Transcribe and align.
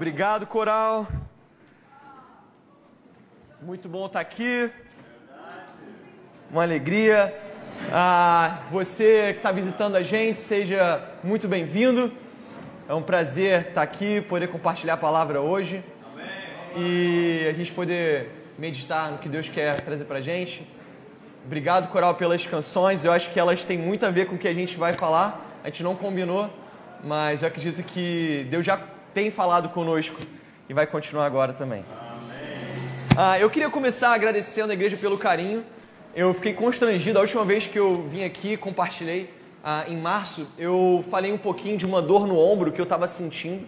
Obrigado, 0.00 0.46
coral. 0.46 1.06
Muito 3.60 3.86
bom 3.86 4.06
estar 4.06 4.20
aqui. 4.20 4.70
Uma 6.50 6.62
alegria. 6.62 7.38
Ah, 7.92 8.60
você 8.70 9.34
que 9.34 9.40
está 9.40 9.52
visitando 9.52 9.96
a 9.96 10.02
gente, 10.02 10.38
seja 10.38 11.06
muito 11.22 11.46
bem-vindo. 11.46 12.10
É 12.88 12.94
um 12.94 13.02
prazer 13.02 13.68
estar 13.68 13.82
aqui, 13.82 14.22
poder 14.22 14.48
compartilhar 14.48 14.94
a 14.94 14.96
palavra 14.96 15.42
hoje. 15.42 15.84
E 16.74 17.46
a 17.50 17.52
gente 17.52 17.70
poder 17.70 18.54
meditar 18.58 19.12
no 19.12 19.18
que 19.18 19.28
Deus 19.28 19.50
quer 19.50 19.82
trazer 19.82 20.06
para 20.06 20.16
a 20.16 20.22
gente. 20.22 20.66
Obrigado, 21.44 21.90
Coral, 21.90 22.14
pelas 22.14 22.46
canções. 22.46 23.04
Eu 23.04 23.12
acho 23.12 23.30
que 23.30 23.38
elas 23.38 23.66
têm 23.66 23.76
muito 23.76 24.06
a 24.06 24.10
ver 24.10 24.28
com 24.28 24.36
o 24.36 24.38
que 24.38 24.48
a 24.48 24.54
gente 24.54 24.78
vai 24.78 24.94
falar. 24.94 25.60
A 25.62 25.66
gente 25.66 25.82
não 25.82 25.94
combinou, 25.94 26.48
mas 27.04 27.42
eu 27.42 27.48
acredito 27.48 27.82
que 27.82 28.46
Deus 28.48 28.64
já 28.64 28.80
tem 29.14 29.30
falado 29.30 29.68
conosco 29.68 30.16
e 30.68 30.74
vai 30.74 30.86
continuar 30.86 31.26
agora 31.26 31.52
também. 31.52 31.84
Ah, 33.16 33.38
eu 33.38 33.50
queria 33.50 33.68
começar 33.68 34.12
agradecendo 34.12 34.70
a 34.70 34.74
igreja 34.74 34.96
pelo 34.96 35.18
carinho. 35.18 35.64
Eu 36.14 36.32
fiquei 36.32 36.52
constrangido. 36.52 37.18
A 37.18 37.22
última 37.22 37.44
vez 37.44 37.66
que 37.66 37.78
eu 37.78 38.02
vim 38.02 38.24
aqui, 38.24 38.56
compartilhei 38.56 39.28
ah, 39.64 39.84
em 39.88 39.96
março, 39.96 40.46
eu 40.56 41.04
falei 41.10 41.32
um 41.32 41.38
pouquinho 41.38 41.76
de 41.76 41.84
uma 41.84 42.00
dor 42.00 42.26
no 42.26 42.38
ombro 42.38 42.72
que 42.72 42.80
eu 42.80 42.84
estava 42.84 43.06
sentindo, 43.08 43.66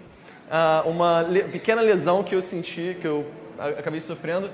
ah, 0.50 0.82
uma 0.86 1.22
le 1.22 1.42
pequena 1.44 1.82
lesão 1.82 2.22
que 2.22 2.34
eu 2.34 2.40
senti, 2.40 2.96
que 3.00 3.06
eu 3.06 3.26
acabei 3.58 4.00
sofrendo. 4.00 4.48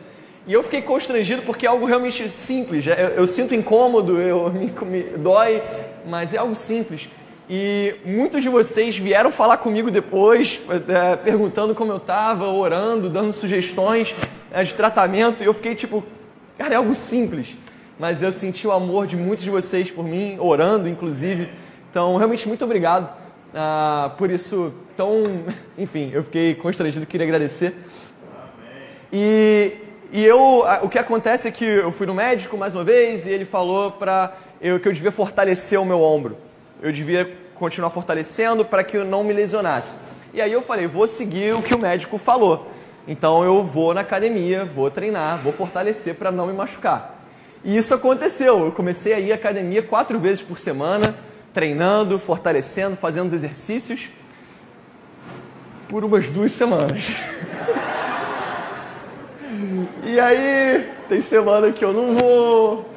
E 0.47 0.53
eu 0.53 0.63
fiquei 0.63 0.81
constrangido 0.81 1.43
porque 1.43 1.67
é 1.67 1.69
algo 1.69 1.85
realmente 1.85 2.29
simples. 2.31 2.87
Eu, 2.87 2.95
eu 2.95 3.27
sinto 3.27 3.55
incômodo, 3.55 4.19
eu 4.19 4.51
me, 4.53 4.73
me 4.87 5.03
dói, 5.19 5.63
mas 6.07 6.33
é 6.33 6.39
algo 6.39 6.55
simples. 6.55 7.09
E 7.49 7.95
muitos 8.05 8.43
de 8.43 8.49
vocês 8.49 8.99
vieram 8.99 9.33
falar 9.33 9.57
comigo 9.57 9.91
depois, 9.91 10.61
é, 10.69 11.17
perguntando 11.17 11.75
como 11.75 11.91
eu 11.91 11.97
estava, 11.97 12.47
orando, 12.47 13.09
dando 13.09 13.33
sugestões 13.33 14.15
é, 14.51 14.63
de 14.63 14.75
tratamento. 14.75 15.43
E 15.43 15.47
eu 15.47 15.55
fiquei 15.55 15.75
tipo, 15.75 16.05
cara, 16.59 16.75
é 16.75 16.77
algo 16.77 16.95
simples. 16.95 17.57
Mas 17.99 18.23
eu 18.23 18.31
senti 18.31 18.67
o 18.67 18.73
amor 18.73 19.07
de 19.07 19.17
muitos 19.17 19.45
de 19.45 19.51
vocês 19.51 19.91
por 19.91 20.05
mim, 20.05 20.37
orando 20.39 20.89
inclusive. 20.89 21.49
Então, 21.91 22.17
realmente, 22.17 22.47
muito 22.47 22.65
obrigado 22.65 23.11
ah, 23.55 24.13
por 24.19 24.31
isso. 24.31 24.73
Tão, 24.97 25.23
enfim, 25.79 26.11
eu 26.13 26.23
fiquei 26.25 26.55
constrangido, 26.55 27.07
queria 27.07 27.27
agradecer. 27.27 27.75
E 29.11 29.73
e 30.11 30.25
eu, 30.25 30.65
o 30.83 30.89
que 30.89 30.99
acontece 30.99 31.49
é 31.49 31.51
que 31.51 31.65
eu 31.65 31.93
fui 31.93 32.07
no 32.07 32.15
médico 32.15 32.57
mais 32.57 32.75
uma 32.75 32.83
vez 32.83 33.27
e 33.27 33.31
ele 33.31 33.45
falou 33.45 33.91
para 33.91 34.35
eu 34.59 34.81
que 34.81 34.89
eu 34.89 34.93
devia 34.93 35.13
fortalecer 35.13 35.79
o 35.79 35.85
meu 35.85 36.01
ombro. 36.01 36.39
Eu 36.81 36.93
devia 36.93 37.37
continuar 37.55 37.91
fortalecendo 37.91 38.65
para 38.65 38.85
que 38.85 38.97
eu 38.97 39.05
não 39.05 39.25
me 39.25 39.33
lesionasse. 39.33 39.97
E 40.33 40.41
aí 40.41 40.53
eu 40.53 40.63
falei, 40.63 40.87
vou 40.87 41.07
seguir 41.07 41.55
o 41.55 41.63
que 41.63 41.75
o 41.75 41.79
médico 41.79 42.19
falou. 42.19 42.71
Então 43.07 43.43
eu 43.43 43.65
vou 43.65 43.95
na 43.95 44.03
academia, 44.03 44.65
vou 44.65 44.91
treinar, 44.91 45.39
vou 45.39 45.53
fortalecer 45.53 46.15
para 46.15 46.31
não 46.31 46.47
me 46.47 46.53
machucar. 46.53 47.25
E 47.65 47.77
isso 47.77 47.95
aconteceu. 47.95 48.67
Eu 48.67 48.73
comecei 48.73 49.13
a 49.13 49.19
ir 49.19 49.33
à 49.33 49.35
academia 49.35 49.83
quatro 49.83 50.19
vezes 50.19 50.43
por 50.43 50.59
semana, 50.59 51.17
treinando, 51.53 52.19
fortalecendo, 52.19 52.97
fazendo 52.97 53.27
os 53.27 53.33
exercícios 53.33 54.09
por 55.89 56.05
umas 56.05 56.29
duas 56.29 56.53
semanas. 56.53 57.03
E 60.05 60.19
aí, 60.21 60.89
tem 61.09 61.21
semana 61.21 61.73
que 61.73 61.85
eu 61.85 61.93
não 61.93 62.15
vou, 62.15 62.89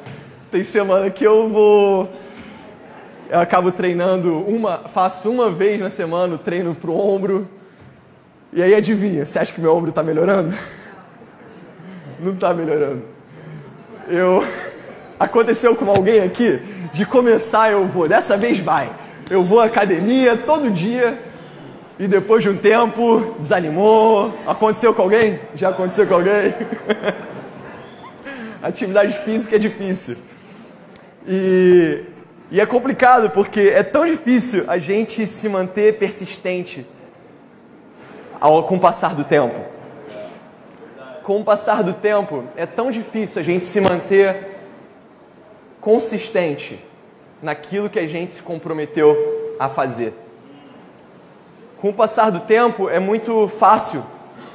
tem 0.50 0.62
semana 0.62 1.10
que 1.10 1.24
eu 1.24 1.48
vou. 1.48 2.10
Eu 3.32 3.40
acabo 3.40 3.72
treinando 3.72 4.40
uma, 4.40 4.80
faço 4.92 5.30
uma 5.30 5.50
vez 5.50 5.80
na 5.80 5.88
semana 5.88 6.34
o 6.34 6.38
treino 6.38 6.74
pro 6.74 6.92
ombro. 6.92 7.48
E 8.52 8.62
aí 8.62 8.74
adivinha, 8.74 9.24
você 9.24 9.38
acha 9.38 9.50
que 9.54 9.58
meu 9.58 9.74
ombro 9.74 9.88
está 9.88 10.02
melhorando? 10.02 10.54
Não 12.20 12.34
está 12.34 12.52
melhorando. 12.52 13.04
Eu 14.06 14.46
aconteceu 15.18 15.74
com 15.74 15.88
alguém 15.90 16.20
aqui 16.20 16.60
de 16.92 17.06
começar 17.06 17.72
eu 17.72 17.86
vou, 17.86 18.06
dessa 18.06 18.36
vez 18.36 18.58
vai. 18.58 18.92
Eu 19.30 19.42
vou 19.42 19.62
à 19.62 19.64
academia 19.64 20.36
todo 20.36 20.70
dia 20.70 21.18
e 21.98 22.06
depois 22.06 22.42
de 22.42 22.50
um 22.50 22.56
tempo 22.58 23.34
desanimou. 23.38 24.38
Aconteceu 24.46 24.92
com 24.92 25.00
alguém? 25.00 25.40
Já 25.54 25.70
aconteceu 25.70 26.06
com 26.06 26.16
alguém? 26.16 26.54
Atividade 28.62 29.14
física 29.20 29.56
é 29.56 29.58
difícil. 29.58 30.18
E, 31.26 32.11
e 32.52 32.60
é 32.60 32.66
complicado 32.66 33.30
porque 33.30 33.72
é 33.74 33.82
tão 33.82 34.04
difícil 34.04 34.64
a 34.68 34.76
gente 34.76 35.26
se 35.26 35.48
manter 35.48 35.98
persistente 35.98 36.86
ao, 38.38 38.64
com 38.64 38.76
o 38.76 38.78
passar 38.78 39.14
do 39.14 39.24
tempo. 39.24 39.58
Com 41.22 41.40
o 41.40 41.44
passar 41.44 41.82
do 41.82 41.94
tempo, 41.94 42.44
é 42.54 42.66
tão 42.66 42.90
difícil 42.90 43.40
a 43.40 43.42
gente 43.42 43.64
se 43.64 43.80
manter 43.80 44.58
consistente 45.80 46.78
naquilo 47.40 47.88
que 47.88 47.98
a 47.98 48.06
gente 48.06 48.34
se 48.34 48.42
comprometeu 48.42 49.56
a 49.58 49.70
fazer. 49.70 50.12
Com 51.78 51.88
o 51.88 51.94
passar 51.94 52.30
do 52.30 52.40
tempo, 52.40 52.90
é 52.90 52.98
muito 52.98 53.48
fácil 53.48 54.04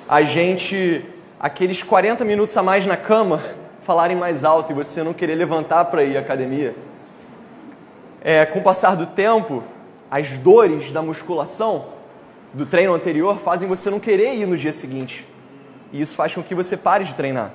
a 0.07 0.21
gente, 0.21 1.03
aqueles 1.39 1.81
40 1.81 2.23
minutos 2.23 2.55
a 2.55 2.61
mais 2.61 2.85
na 2.85 2.95
cama, 2.95 3.41
falarem 3.81 4.15
mais 4.15 4.43
alto 4.43 4.71
e 4.71 4.75
você 4.75 5.01
não 5.01 5.15
querer 5.15 5.33
levantar 5.33 5.85
para 5.85 6.03
ir 6.03 6.15
à 6.15 6.19
academia. 6.19 6.75
É, 8.21 8.45
com 8.45 8.59
o 8.59 8.63
passar 8.63 8.95
do 8.95 9.07
tempo, 9.07 9.63
as 10.09 10.37
dores 10.37 10.91
da 10.91 11.01
musculação, 11.01 11.85
do 12.53 12.65
treino 12.65 12.93
anterior, 12.93 13.39
fazem 13.39 13.67
você 13.67 13.89
não 13.89 13.99
querer 13.99 14.35
ir 14.35 14.45
no 14.45 14.57
dia 14.57 14.73
seguinte. 14.73 15.27
E 15.91 16.01
isso 16.01 16.15
faz 16.15 16.33
com 16.33 16.43
que 16.43 16.55
você 16.55 16.75
pare 16.75 17.03
de 17.03 17.13
treinar. 17.13 17.51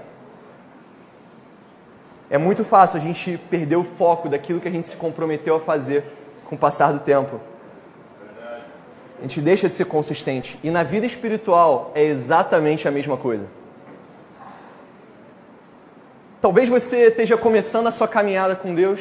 É 2.30 2.38
muito 2.38 2.64
fácil 2.64 2.98
a 2.98 3.02
gente 3.02 3.38
perder 3.50 3.76
o 3.76 3.84
foco 3.84 4.28
daquilo 4.28 4.60
que 4.60 4.68
a 4.68 4.70
gente 4.70 4.88
se 4.88 4.96
comprometeu 4.96 5.56
a 5.56 5.60
fazer 5.60 6.04
com 6.46 6.54
o 6.54 6.58
passar 6.58 6.92
do 6.92 7.00
tempo. 7.00 7.40
A 9.18 9.22
gente 9.22 9.40
deixa 9.40 9.68
de 9.68 9.74
ser 9.74 9.84
consistente. 9.84 10.58
E 10.64 10.70
na 10.70 10.82
vida 10.82 11.06
espiritual 11.06 11.92
é 11.94 12.02
exatamente 12.02 12.88
a 12.88 12.90
mesma 12.90 13.16
coisa. 13.16 13.46
Talvez 16.40 16.68
você 16.68 17.08
esteja 17.08 17.36
começando 17.36 17.86
a 17.86 17.92
sua 17.92 18.08
caminhada 18.08 18.56
com 18.56 18.74
Deus. 18.74 19.00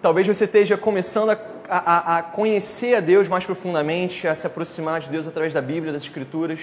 Talvez 0.00 0.26
você 0.26 0.44
esteja 0.44 0.76
começando 0.76 1.30
a, 1.30 1.38
a, 1.68 2.18
a, 2.18 2.22
conhecer 2.22 2.94
a 2.94 3.00
Deus 3.00 3.28
mais 3.28 3.44
profundamente, 3.44 4.28
a 4.28 4.34
se 4.34 4.46
aproximar 4.46 5.00
de 5.00 5.08
Deus 5.08 5.26
através 5.26 5.52
da 5.52 5.60
Bíblia, 5.60 5.92
das 5.92 6.02
Escrituras. 6.02 6.60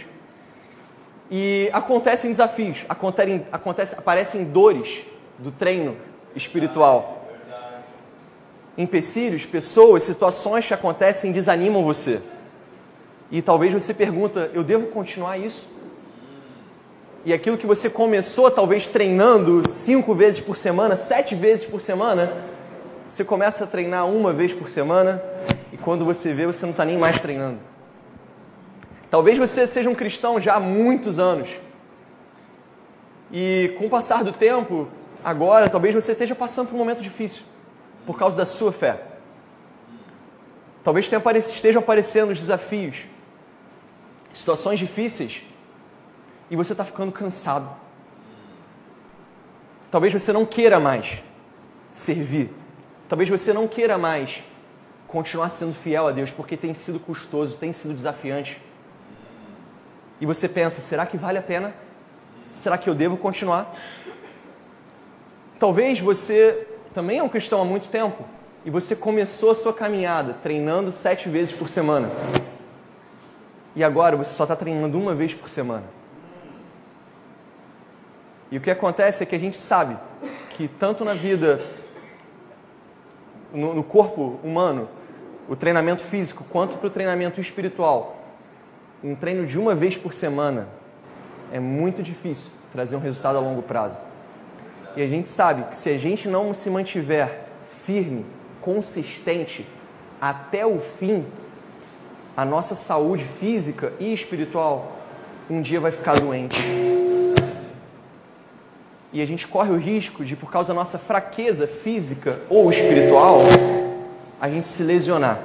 E 1.29 1.69
acontecem 1.73 2.31
desafios, 2.31 2.85
acontecem, 2.87 3.45
acontecem, 3.51 3.97
aparecem 3.97 4.43
dores 4.45 5.05
do 5.37 5.51
treino 5.51 5.97
espiritual 6.35 7.25
empecilhos, 8.77 9.45
pessoas, 9.45 10.03
situações 10.03 10.67
que 10.67 10.73
acontecem 10.73 11.31
desanimam 11.31 11.83
você. 11.83 12.21
E 13.31 13.41
talvez 13.41 13.73
você 13.73 13.93
pergunta, 13.93 14.51
eu 14.53 14.63
devo 14.63 14.87
continuar 14.87 15.37
isso? 15.37 15.67
E 17.23 17.33
aquilo 17.33 17.57
que 17.57 17.65
você 17.65 17.89
começou 17.89 18.51
talvez 18.51 18.85
treinando 18.85 19.67
cinco 19.67 20.13
vezes 20.13 20.39
por 20.39 20.55
semana, 20.55 20.95
sete 20.95 21.33
vezes 21.33 21.65
por 21.65 21.81
semana, 21.81 22.31
você 23.09 23.23
começa 23.23 23.63
a 23.63 23.67
treinar 23.67 24.07
uma 24.07 24.33
vez 24.33 24.53
por 24.53 24.67
semana 24.67 25.21
e 25.71 25.77
quando 25.77 26.03
você 26.03 26.33
vê, 26.33 26.45
você 26.45 26.65
não 26.65 26.71
está 26.71 26.83
nem 26.83 26.97
mais 26.97 27.19
treinando. 27.19 27.59
Talvez 29.09 29.37
você 29.37 29.67
seja 29.67 29.89
um 29.89 29.95
cristão 29.95 30.39
já 30.39 30.55
há 30.55 30.59
muitos 30.59 31.19
anos. 31.19 31.49
E 33.31 33.73
com 33.77 33.85
o 33.85 33.89
passar 33.89 34.23
do 34.23 34.31
tempo, 34.31 34.87
agora, 35.23 35.69
talvez 35.69 35.93
você 35.93 36.11
esteja 36.11 36.35
passando 36.35 36.67
por 36.67 36.75
um 36.75 36.79
momento 36.79 37.01
difícil 37.01 37.43
por 38.05 38.17
causa 38.17 38.37
da 38.37 38.45
sua 38.45 38.71
fé. 38.71 39.01
Talvez 40.83 41.09
estejam 41.51 41.81
aparecendo 41.81 42.31
os 42.31 42.39
desafios, 42.39 43.05
situações 44.33 44.77
difíceis, 44.77 45.41
e 46.49 46.55
você 46.55 46.73
está 46.73 46.83
ficando 46.83 47.11
cansado. 47.11 47.69
Talvez 49.89 50.13
você 50.13 50.31
não 50.31 50.45
queira 50.45 50.79
mais 50.79 51.23
servir. 51.91 52.64
Talvez 53.07 53.29
você 53.29 53.53
não 53.53 53.67
queira 53.67 53.97
mais 53.97 54.43
continuar 55.07 55.49
sendo 55.49 55.73
fiel 55.73 56.07
a 56.07 56.11
Deus, 56.11 56.31
porque 56.31 56.57
tem 56.57 56.73
sido 56.73 56.99
custoso, 56.99 57.57
tem 57.57 57.71
sido 57.71 57.93
desafiante. 57.93 58.61
E 60.19 60.25
você 60.25 60.49
pensa: 60.49 60.81
será 60.81 61.05
que 61.05 61.17
vale 61.17 61.37
a 61.37 61.43
pena? 61.43 61.73
Será 62.51 62.77
que 62.77 62.89
eu 62.89 62.95
devo 62.95 63.17
continuar? 63.17 63.75
Talvez 65.59 65.99
você 65.99 66.67
também 66.93 67.19
é 67.19 67.23
um 67.23 67.29
cristão 67.29 67.61
há 67.61 67.65
muito 67.65 67.89
tempo 67.89 68.25
e 68.63 68.69
você 68.69 68.95
começou 68.95 69.51
a 69.51 69.55
sua 69.55 69.73
caminhada 69.73 70.35
treinando 70.41 70.91
sete 70.91 71.29
vezes 71.29 71.53
por 71.53 71.69
semana 71.69 72.09
e 73.75 73.83
agora 73.83 74.15
você 74.15 74.33
só 74.33 74.43
está 74.43 74.55
treinando 74.55 74.97
uma 74.97 75.13
vez 75.13 75.33
por 75.33 75.49
semana. 75.49 75.83
E 78.49 78.57
o 78.57 78.61
que 78.61 78.71
acontece 78.71 79.21
é 79.23 79.25
que 79.25 79.35
a 79.35 79.39
gente 79.39 79.57
sabe 79.57 79.97
que 80.51 80.67
tanto 80.67 81.03
na 81.03 81.13
vida, 81.13 81.61
no, 83.53 83.73
no 83.73 83.83
corpo 83.83 84.39
humano, 84.43 84.87
o 85.47 85.55
treinamento 85.55 86.03
físico, 86.03 86.43
quanto 86.49 86.77
para 86.77 86.87
o 86.87 86.89
treinamento 86.89 87.39
espiritual, 87.39 88.23
um 89.03 89.15
treino 89.15 89.45
de 89.45 89.59
uma 89.59 89.75
vez 89.75 89.95
por 89.95 90.13
semana 90.13 90.67
é 91.51 91.59
muito 91.59 92.01
difícil 92.01 92.51
trazer 92.71 92.95
um 92.95 92.99
resultado 92.99 93.37
a 93.37 93.39
longo 93.39 93.61
prazo. 93.61 93.97
E 94.95 95.01
a 95.01 95.07
gente 95.07 95.29
sabe 95.29 95.63
que 95.63 95.77
se 95.77 95.89
a 95.89 95.97
gente 95.97 96.27
não 96.27 96.53
se 96.53 96.69
mantiver 96.69 97.45
firme, 97.83 98.25
consistente 98.61 99.67
até 100.19 100.65
o 100.65 100.79
fim, 100.79 101.25
a 102.35 102.43
nossa 102.43 102.73
saúde 102.73 103.23
física 103.23 103.93
e 103.99 104.13
espiritual 104.13 104.97
um 105.49 105.61
dia 105.61 105.79
vai 105.79 105.91
ficar 105.91 106.19
doente. 106.19 106.94
E 109.15 109.21
a 109.21 109.25
gente 109.25 109.47
corre 109.47 109.71
o 109.71 109.77
risco 109.77 110.25
de, 110.25 110.35
por 110.35 110.51
causa 110.51 110.73
da 110.73 110.73
nossa 110.73 110.99
fraqueza 110.99 111.65
física 111.65 112.41
ou 112.49 112.69
espiritual, 112.69 113.39
a 114.41 114.49
gente 114.49 114.67
se 114.67 114.83
lesionar 114.83 115.39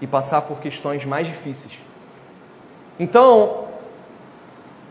e 0.00 0.06
passar 0.06 0.42
por 0.42 0.60
questões 0.60 1.04
mais 1.04 1.26
difíceis. 1.26 1.72
Então, 2.96 3.64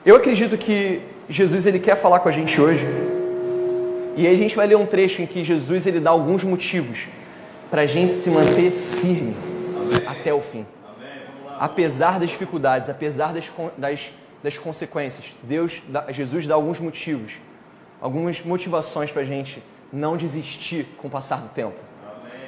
eu 0.06 0.18
acredito 0.18 0.58
que 0.58 1.02
Jesus 1.30 1.66
ele 1.66 1.80
quer 1.80 1.96
falar 1.96 2.20
com 2.20 2.28
a 2.28 2.34
gente 2.34 2.60
hoje. 2.60 2.86
E 4.18 4.28
aí 4.28 4.36
a 4.36 4.38
gente 4.38 4.54
vai 4.54 4.68
ler 4.68 4.76
um 4.76 4.86
trecho 4.86 5.22
em 5.22 5.26
que 5.26 5.42
Jesus 5.42 5.88
ele 5.88 6.02
dá 6.02 6.10
alguns 6.10 6.44
motivos 6.44 7.08
para 7.72 7.84
a 7.84 7.86
gente 7.86 8.14
se 8.16 8.30
manter 8.30 8.72
firme 8.72 9.38
Amém. 9.74 10.06
até 10.06 10.34
o 10.34 10.42
fim. 10.42 10.66
Apesar 11.58 12.20
das 12.20 12.30
dificuldades, 12.30 12.90
apesar 12.90 13.34
das, 13.34 13.50
das, 13.78 14.12
das 14.48 14.58
consequências, 14.58 15.26
Deus, 15.44 15.84
Jesus 16.08 16.48
dá 16.48 16.56
alguns 16.56 16.80
motivos, 16.80 17.34
algumas 18.00 18.42
motivações 18.42 19.12
para 19.12 19.24
a 19.24 19.26
gente 19.26 19.62
não 19.92 20.16
desistir 20.16 20.88
com 20.98 21.10
o 21.10 21.12
passar 21.12 21.42
do 21.42 21.50
tempo. 21.50 21.76
Amém. 22.02 22.48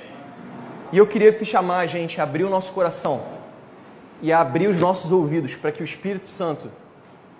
E 0.94 0.98
eu 0.98 1.06
queria 1.06 1.34
te 1.34 1.44
chamar 1.44 1.80
a 1.80 1.88
gente 1.88 2.22
a 2.22 2.24
abrir 2.24 2.46
o 2.46 2.50
nosso 2.50 2.72
coração 2.72 3.25
e 4.22 4.31
a 4.31 4.40
abrir 4.40 4.68
os 4.68 4.80
nossos 4.80 5.12
ouvidos 5.12 5.57
para 5.57 5.74
que 5.74 5.81
o 5.81 5.84
Espírito 5.84 6.30
Santo 6.30 6.72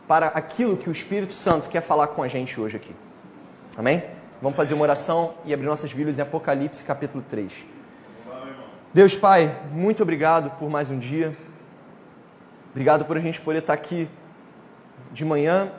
para 0.06 0.28
aquilo 0.28 0.76
que 0.76 0.90
o 0.90 0.92
Espírito 0.92 1.34
Santo 1.34 1.70
quer 1.70 1.82
falar 1.82 2.08
com 2.08 2.22
a 2.22 2.28
gente 2.28 2.60
hoje 2.60 2.76
aqui. 2.76 2.94
Amém? 3.78 4.04
Vamos 4.42 4.58
fazer 4.58 4.74
uma 4.74 4.84
oração 4.84 5.36
e 5.46 5.54
abrir 5.54 5.68
nossas 5.68 5.94
Bíblias 5.94 6.20
em 6.20 6.22
Apocalipse 6.22 6.84
capítulo 6.84 7.24
3. 7.30 7.54
Deus 8.94 9.16
Pai, 9.16 9.58
muito 9.72 10.04
obrigado 10.04 10.50
por 10.60 10.70
mais 10.70 10.90
um 10.90 11.00
dia. 11.00 11.34
Obrigado 12.72 13.06
por 13.06 13.16
a 13.16 13.22
gente 13.22 13.40
poder 13.40 13.60
estar 13.60 13.74
aqui 13.74 14.10
de 15.12 15.26
manhã 15.26 15.72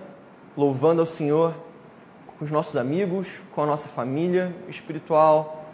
louvando 0.56 1.00
ao 1.00 1.06
Senhor 1.06 1.54
com 2.38 2.44
os 2.44 2.50
nossos 2.50 2.76
amigos, 2.76 3.28
com 3.54 3.62
a 3.62 3.66
nossa 3.66 3.88
família 3.88 4.54
espiritual, 4.68 5.64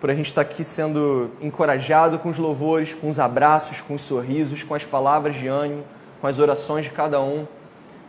por 0.00 0.10
a 0.10 0.14
gente 0.14 0.26
estar 0.26 0.40
aqui 0.40 0.62
sendo 0.64 1.30
encorajado 1.40 2.18
com 2.18 2.28
os 2.28 2.36
louvores, 2.36 2.92
com 2.94 3.08
os 3.08 3.18
abraços, 3.18 3.80
com 3.80 3.94
os 3.94 4.02
sorrisos, 4.02 4.62
com 4.62 4.74
as 4.74 4.84
palavras 4.84 5.36
de 5.36 5.46
ânimo, 5.46 5.84
com 6.20 6.26
as 6.26 6.38
orações 6.38 6.84
de 6.84 6.90
cada 6.90 7.20
um. 7.20 7.46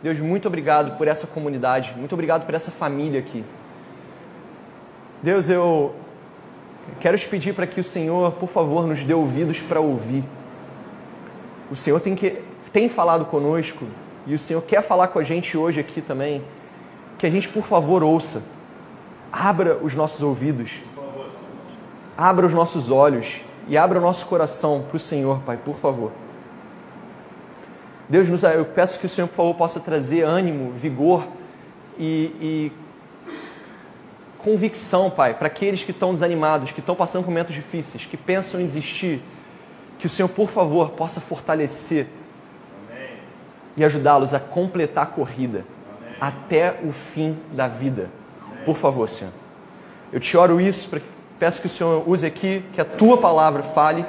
Deus, 0.02 0.18
muito 0.20 0.48
obrigado 0.48 0.96
por 0.96 1.08
essa 1.08 1.26
comunidade, 1.26 1.94
muito 1.96 2.12
obrigado 2.12 2.44
por 2.44 2.54
essa 2.54 2.70
família 2.70 3.20
aqui. 3.20 3.44
Deus, 5.22 5.48
eu 5.48 5.94
quero 7.00 7.18
te 7.18 7.28
pedir 7.28 7.54
para 7.54 7.66
que 7.66 7.80
o 7.80 7.84
Senhor, 7.84 8.32
por 8.32 8.48
favor, 8.48 8.86
nos 8.86 9.02
dê 9.02 9.14
ouvidos 9.14 9.60
para 9.60 9.80
ouvir. 9.80 10.24
O 11.70 11.76
Senhor 11.76 12.00
tem, 12.00 12.14
que, 12.14 12.42
tem 12.72 12.88
falado 12.88 13.24
conosco 13.24 13.86
e 14.28 14.34
o 14.34 14.38
Senhor 14.38 14.60
quer 14.60 14.82
falar 14.82 15.08
com 15.08 15.18
a 15.18 15.22
gente 15.22 15.56
hoje 15.56 15.80
aqui 15.80 16.02
também. 16.02 16.44
Que 17.16 17.26
a 17.26 17.30
gente, 17.30 17.48
por 17.48 17.62
favor, 17.62 18.02
ouça. 18.04 18.42
Abra 19.32 19.78
os 19.82 19.94
nossos 19.94 20.20
ouvidos. 20.20 20.72
Abra 22.16 22.44
os 22.44 22.52
nossos 22.52 22.90
olhos 22.90 23.40
e 23.66 23.78
abra 23.78 23.98
o 23.98 24.02
nosso 24.02 24.26
coração 24.26 24.84
para 24.86 24.96
o 24.96 25.00
Senhor, 25.00 25.40
Pai, 25.40 25.56
por 25.56 25.76
favor. 25.76 26.12
Deus, 28.06 28.28
eu 28.42 28.66
peço 28.66 28.98
que 28.98 29.06
o 29.06 29.08
Senhor, 29.08 29.28
por 29.28 29.36
favor, 29.36 29.54
possa 29.54 29.80
trazer 29.80 30.22
ânimo, 30.24 30.72
vigor 30.72 31.26
e, 31.98 32.32
e 32.40 32.72
convicção, 34.38 35.10
Pai, 35.10 35.34
para 35.34 35.46
aqueles 35.46 35.84
que 35.84 35.90
estão 35.90 36.12
desanimados, 36.12 36.70
que 36.70 36.80
estão 36.80 36.94
passando 36.94 37.24
por 37.24 37.30
momentos 37.30 37.54
difíceis, 37.54 38.04
que 38.04 38.16
pensam 38.16 38.60
em 38.60 38.64
desistir. 38.64 39.22
Que 39.98 40.06
o 40.06 40.08
Senhor, 40.08 40.28
por 40.28 40.50
favor, 40.50 40.90
possa 40.90 41.18
fortalecer. 41.18 42.06
E 43.78 43.84
ajudá-los 43.84 44.34
a 44.34 44.40
completar 44.40 45.04
a 45.04 45.06
corrida 45.06 45.64
Amém. 46.02 46.16
até 46.20 46.80
o 46.84 46.92
fim 46.92 47.38
da 47.52 47.68
vida. 47.68 48.10
Amém. 48.42 48.64
Por 48.64 48.76
favor, 48.76 49.08
Senhor. 49.08 49.32
Eu 50.12 50.18
te 50.18 50.36
oro 50.36 50.60
isso, 50.60 50.90
peço 51.38 51.60
que 51.60 51.66
o 51.66 51.70
Senhor 51.70 52.02
use 52.06 52.26
aqui, 52.26 52.64
que 52.72 52.80
a 52.80 52.84
tua 52.84 53.16
palavra 53.16 53.62
fale. 53.62 54.04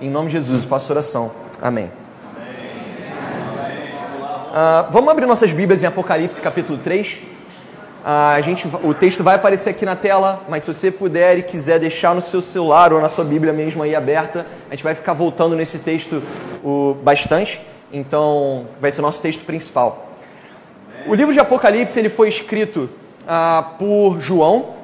Em 0.00 0.10
nome 0.10 0.26
de 0.28 0.34
Jesus, 0.34 0.64
faço 0.64 0.92
oração. 0.92 1.32
Amém. 1.60 1.90
Uh, 4.54 4.90
vamos 4.90 5.10
abrir 5.10 5.26
nossas 5.26 5.52
Bíblias 5.52 5.82
em 5.82 5.86
Apocalipse 5.86 6.40
capítulo 6.40 6.78
3. 6.78 7.33
Ah, 8.06 8.34
a 8.34 8.40
gente, 8.42 8.68
o 8.82 8.92
texto 8.92 9.24
vai 9.24 9.36
aparecer 9.36 9.70
aqui 9.70 9.86
na 9.86 9.96
tela, 9.96 10.44
mas 10.46 10.62
se 10.62 10.70
você 10.70 10.90
puder 10.90 11.38
e 11.38 11.42
quiser 11.42 11.78
deixar 11.78 12.14
no 12.14 12.20
seu 12.20 12.42
celular 12.42 12.92
ou 12.92 13.00
na 13.00 13.08
sua 13.08 13.24
Bíblia 13.24 13.50
mesmo 13.50 13.82
aí 13.82 13.96
aberta, 13.96 14.46
a 14.68 14.74
gente 14.74 14.84
vai 14.84 14.94
ficar 14.94 15.14
voltando 15.14 15.56
nesse 15.56 15.78
texto 15.78 16.22
o, 16.62 16.94
bastante. 17.02 17.62
Então, 17.90 18.66
vai 18.78 18.92
ser 18.92 19.00
nosso 19.00 19.22
texto 19.22 19.42
principal. 19.46 20.12
O 21.06 21.14
livro 21.14 21.32
de 21.32 21.40
Apocalipse 21.40 21.98
ele 21.98 22.10
foi 22.10 22.28
escrito 22.28 22.90
uh, 23.22 23.78
por 23.78 24.20
João 24.20 24.74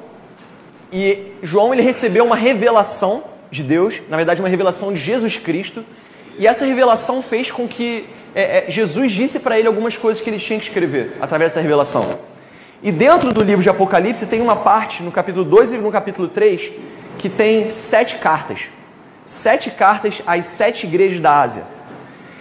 e 0.91 1.33
João 1.43 1.75
ele 1.75 1.83
recebeu 1.83 2.25
uma 2.25 2.37
revelação 2.37 3.25
de 3.51 3.63
Deus, 3.63 4.01
na 4.09 4.17
verdade 4.17 4.41
uma 4.41 4.49
revelação 4.49 4.95
de 4.95 4.99
Jesus 4.99 5.37
Cristo 5.37 5.85
e 6.39 6.47
essa 6.47 6.65
revelação 6.65 7.23
fez 7.23 7.51
com 7.51 7.69
que 7.69 8.07
é, 8.35 8.69
é, 8.69 8.71
Jesus 8.71 9.13
disse 9.13 9.39
para 9.41 9.59
ele 9.59 9.69
algumas 9.69 9.97
coisas 9.97 10.23
que 10.23 10.31
ele 10.31 10.39
tinha 10.39 10.59
que 10.59 10.65
escrever 10.65 11.19
através 11.21 11.51
dessa 11.51 11.61
revelação. 11.61 12.30
E 12.83 12.91
dentro 12.91 13.33
do 13.33 13.45
livro 13.45 13.63
de 13.63 13.69
Apocalipse 13.69 14.25
tem 14.27 14.41
uma 14.41 14.57
parte, 14.57 15.03
no 15.03 15.13
capítulo 15.13 15.45
2 15.45 15.73
e 15.73 15.77
no 15.77 15.93
capítulo 15.93 16.29
3, 16.29 16.73
que 17.19 17.29
tem 17.29 17.71
sete 17.71 18.17
cartas. 18.17 18.71
Sete 19.27 19.71
cartas 19.71 20.23
às 20.27 20.47
sete 20.47 20.87
igrejas 20.87 21.21
da 21.21 21.41
Ásia. 21.41 21.65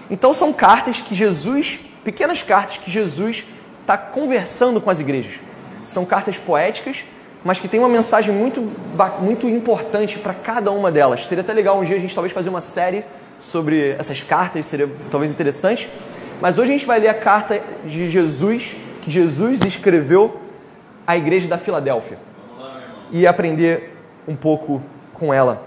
Então 0.09 0.33
são 0.33 0.53
cartas 0.53 1.01
que 1.01 1.13
Jesus, 1.13 1.79
pequenas 2.05 2.41
cartas 2.41 2.77
que 2.77 2.89
Jesus 2.89 3.43
está 3.81 3.97
conversando 3.97 4.79
com 4.79 4.89
as 4.89 5.01
igrejas. 5.01 5.33
São 5.83 6.05
cartas 6.05 6.37
poéticas, 6.37 7.03
mas 7.43 7.59
que 7.59 7.67
tem 7.67 7.79
uma 7.79 7.89
mensagem 7.89 8.33
muito, 8.33 8.61
muito 9.19 9.45
importante 9.47 10.17
para 10.19 10.33
cada 10.33 10.71
uma 10.71 10.89
delas. 10.89 11.27
Seria 11.27 11.41
até 11.41 11.51
legal 11.51 11.77
um 11.77 11.83
dia 11.83 11.97
a 11.97 11.99
gente 11.99 12.15
talvez 12.15 12.33
fazer 12.33 12.47
uma 12.47 12.61
série 12.61 13.03
sobre 13.39 13.89
essas 13.99 14.21
cartas, 14.21 14.65
seria 14.65 14.89
talvez 15.11 15.33
interessante. 15.33 15.89
Mas 16.39 16.57
hoje 16.57 16.69
a 16.69 16.73
gente 16.73 16.85
vai 16.85 16.97
ler 16.97 17.09
a 17.09 17.13
carta 17.13 17.61
de 17.85 18.09
Jesus, 18.09 18.73
Jesus 19.09 19.61
escreveu 19.61 20.39
à 21.05 21.17
igreja 21.17 21.47
da 21.47 21.57
Filadélfia. 21.57 22.17
E 23.11 23.25
aprender 23.25 23.97
um 24.27 24.35
pouco 24.35 24.81
com 25.13 25.33
ela. 25.33 25.63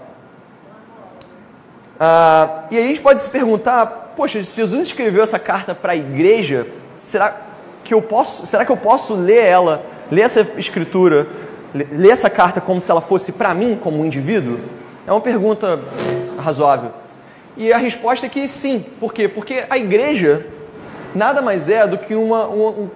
Ah, 1.99 2.65
e 2.71 2.77
aí 2.77 2.85
a 2.85 2.87
gente 2.87 3.01
pode 3.01 3.21
se 3.21 3.29
perguntar, 3.29 4.13
poxa, 4.15 4.43
se 4.43 4.55
Jesus 4.55 4.87
escreveu 4.87 5.21
essa 5.21 5.37
carta 5.37 5.75
para 5.75 5.93
a 5.93 5.95
igreja, 5.95 6.67
será 6.97 7.35
que 7.83 7.93
eu 7.93 8.01
posso, 8.01 8.45
será 8.45 8.65
que 8.65 8.71
eu 8.71 8.77
posso 8.77 9.13
ler 9.13 9.43
ela, 9.43 9.85
ler 10.09 10.21
essa 10.21 10.41
escritura, 10.57 11.27
ler 11.73 12.09
essa 12.11 12.29
carta 12.29 12.61
como 12.61 12.79
se 12.79 12.89
ela 12.89 13.01
fosse 13.01 13.33
para 13.33 13.53
mim 13.53 13.77
como 13.81 13.99
um 13.99 14.05
indivíduo? 14.05 14.59
É 15.05 15.11
uma 15.11 15.21
pergunta 15.21 15.79
razoável. 16.41 16.91
E 17.55 17.71
a 17.71 17.77
resposta 17.77 18.25
é 18.25 18.29
que 18.29 18.47
sim. 18.47 18.85
Por 18.99 19.13
quê? 19.13 19.27
Porque 19.27 19.65
a 19.69 19.77
igreja 19.77 20.45
nada 21.13 21.41
mais 21.41 21.69
é 21.69 21.85
do 21.85 21.97
que 21.97 22.15
uma, 22.15 22.47
uma, 22.47 22.91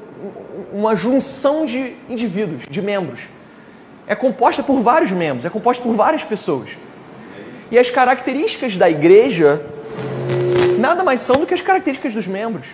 uma 0.73 0.95
junção 0.95 1.65
de 1.65 1.95
indivíduos, 2.09 2.63
de 2.69 2.81
membros. 2.81 3.21
É 4.05 4.15
composta 4.15 4.63
por 4.63 4.81
vários 4.81 5.11
membros, 5.11 5.45
é 5.45 5.49
composta 5.49 5.83
por 5.83 5.93
várias 5.93 6.23
pessoas. 6.23 6.69
E 7.69 7.77
as 7.77 7.89
características 7.89 8.77
da 8.77 8.89
igreja 8.89 9.61
nada 10.79 11.03
mais 11.03 11.21
são 11.21 11.35
do 11.37 11.45
que 11.45 11.53
as 11.53 11.61
características 11.61 12.13
dos 12.13 12.27
membros. 12.27 12.67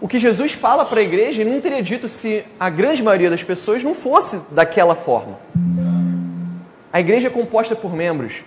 O 0.00 0.08
que 0.08 0.18
Jesus 0.18 0.52
fala 0.52 0.84
para 0.84 1.00
a 1.00 1.02
igreja, 1.02 1.40
ele 1.40 1.50
não 1.50 1.60
teria 1.60 1.82
dito 1.82 2.08
se 2.08 2.44
a 2.58 2.68
grande 2.68 3.02
maioria 3.02 3.30
das 3.30 3.42
pessoas 3.42 3.84
não 3.84 3.94
fosse 3.94 4.40
daquela 4.50 4.94
forma. 4.94 5.38
A 6.92 7.00
igreja 7.00 7.28
é 7.28 7.30
composta 7.30 7.74
por 7.74 7.94
membros 7.94 8.42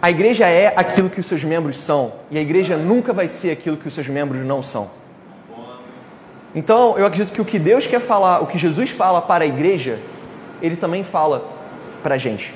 a 0.00 0.10
igreja 0.10 0.46
é 0.46 0.72
aquilo 0.76 1.08
que 1.08 1.18
os 1.18 1.26
seus 1.26 1.42
membros 1.42 1.78
são, 1.78 2.12
e 2.30 2.36
a 2.38 2.40
igreja 2.40 2.76
nunca 2.76 3.12
vai 3.12 3.26
ser 3.28 3.50
aquilo 3.50 3.76
que 3.76 3.88
os 3.88 3.94
seus 3.94 4.08
membros 4.08 4.44
não 4.44 4.62
são. 4.62 4.90
Então, 6.56 6.98
eu 6.98 7.04
acredito 7.04 7.34
que 7.34 7.40
o 7.42 7.44
que 7.44 7.58
Deus 7.58 7.86
quer 7.86 8.00
falar, 8.00 8.42
o 8.42 8.46
que 8.46 8.56
Jesus 8.56 8.88
fala 8.88 9.20
para 9.20 9.44
a 9.44 9.46
igreja, 9.46 9.98
ele 10.62 10.74
também 10.74 11.04
fala 11.04 11.46
para 12.02 12.14
a 12.14 12.18
gente. 12.18 12.54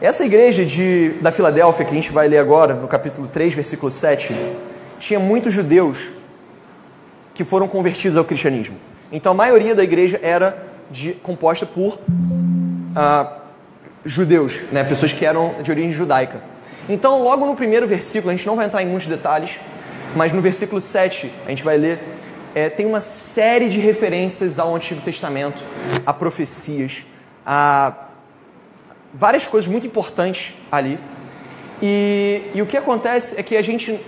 Essa 0.00 0.24
igreja 0.24 0.66
de, 0.66 1.10
da 1.22 1.30
Filadélfia, 1.30 1.84
que 1.84 1.92
a 1.92 1.94
gente 1.94 2.10
vai 2.10 2.26
ler 2.26 2.38
agora, 2.38 2.74
no 2.74 2.88
capítulo 2.88 3.28
3, 3.28 3.54
versículo 3.54 3.92
7, 3.92 4.34
tinha 4.98 5.20
muitos 5.20 5.54
judeus 5.54 6.08
que 7.32 7.44
foram 7.44 7.68
convertidos 7.68 8.16
ao 8.16 8.24
cristianismo. 8.24 8.76
Então, 9.12 9.30
a 9.30 9.34
maioria 9.36 9.76
da 9.76 9.84
igreja 9.84 10.18
era 10.20 10.66
de, 10.90 11.12
composta 11.12 11.64
por 11.64 12.00
ah, 12.96 13.36
judeus, 14.04 14.54
né? 14.72 14.82
pessoas 14.82 15.12
que 15.12 15.24
eram 15.24 15.62
de 15.62 15.70
origem 15.70 15.92
judaica. 15.92 16.40
Então, 16.88 17.22
logo 17.22 17.46
no 17.46 17.54
primeiro 17.54 17.86
versículo, 17.86 18.32
a 18.32 18.36
gente 18.36 18.48
não 18.48 18.56
vai 18.56 18.66
entrar 18.66 18.82
em 18.82 18.86
muitos 18.86 19.06
detalhes, 19.06 19.52
mas 20.14 20.32
no 20.32 20.40
versículo 20.40 20.80
7, 20.80 21.32
a 21.46 21.48
gente 21.50 21.64
vai 21.64 21.78
ler, 21.78 21.98
é, 22.54 22.68
tem 22.68 22.84
uma 22.84 23.00
série 23.00 23.68
de 23.68 23.78
referências 23.80 24.58
ao 24.58 24.74
Antigo 24.74 25.00
Testamento, 25.00 25.62
a 26.04 26.12
profecias, 26.12 27.04
a 27.46 28.08
várias 29.14 29.46
coisas 29.46 29.70
muito 29.70 29.86
importantes 29.86 30.54
ali. 30.70 30.98
E, 31.80 32.42
e 32.54 32.62
o 32.62 32.66
que 32.66 32.76
acontece 32.76 33.38
é 33.38 33.42
que 33.42 33.56
a 33.56 33.62
gente, 33.62 33.98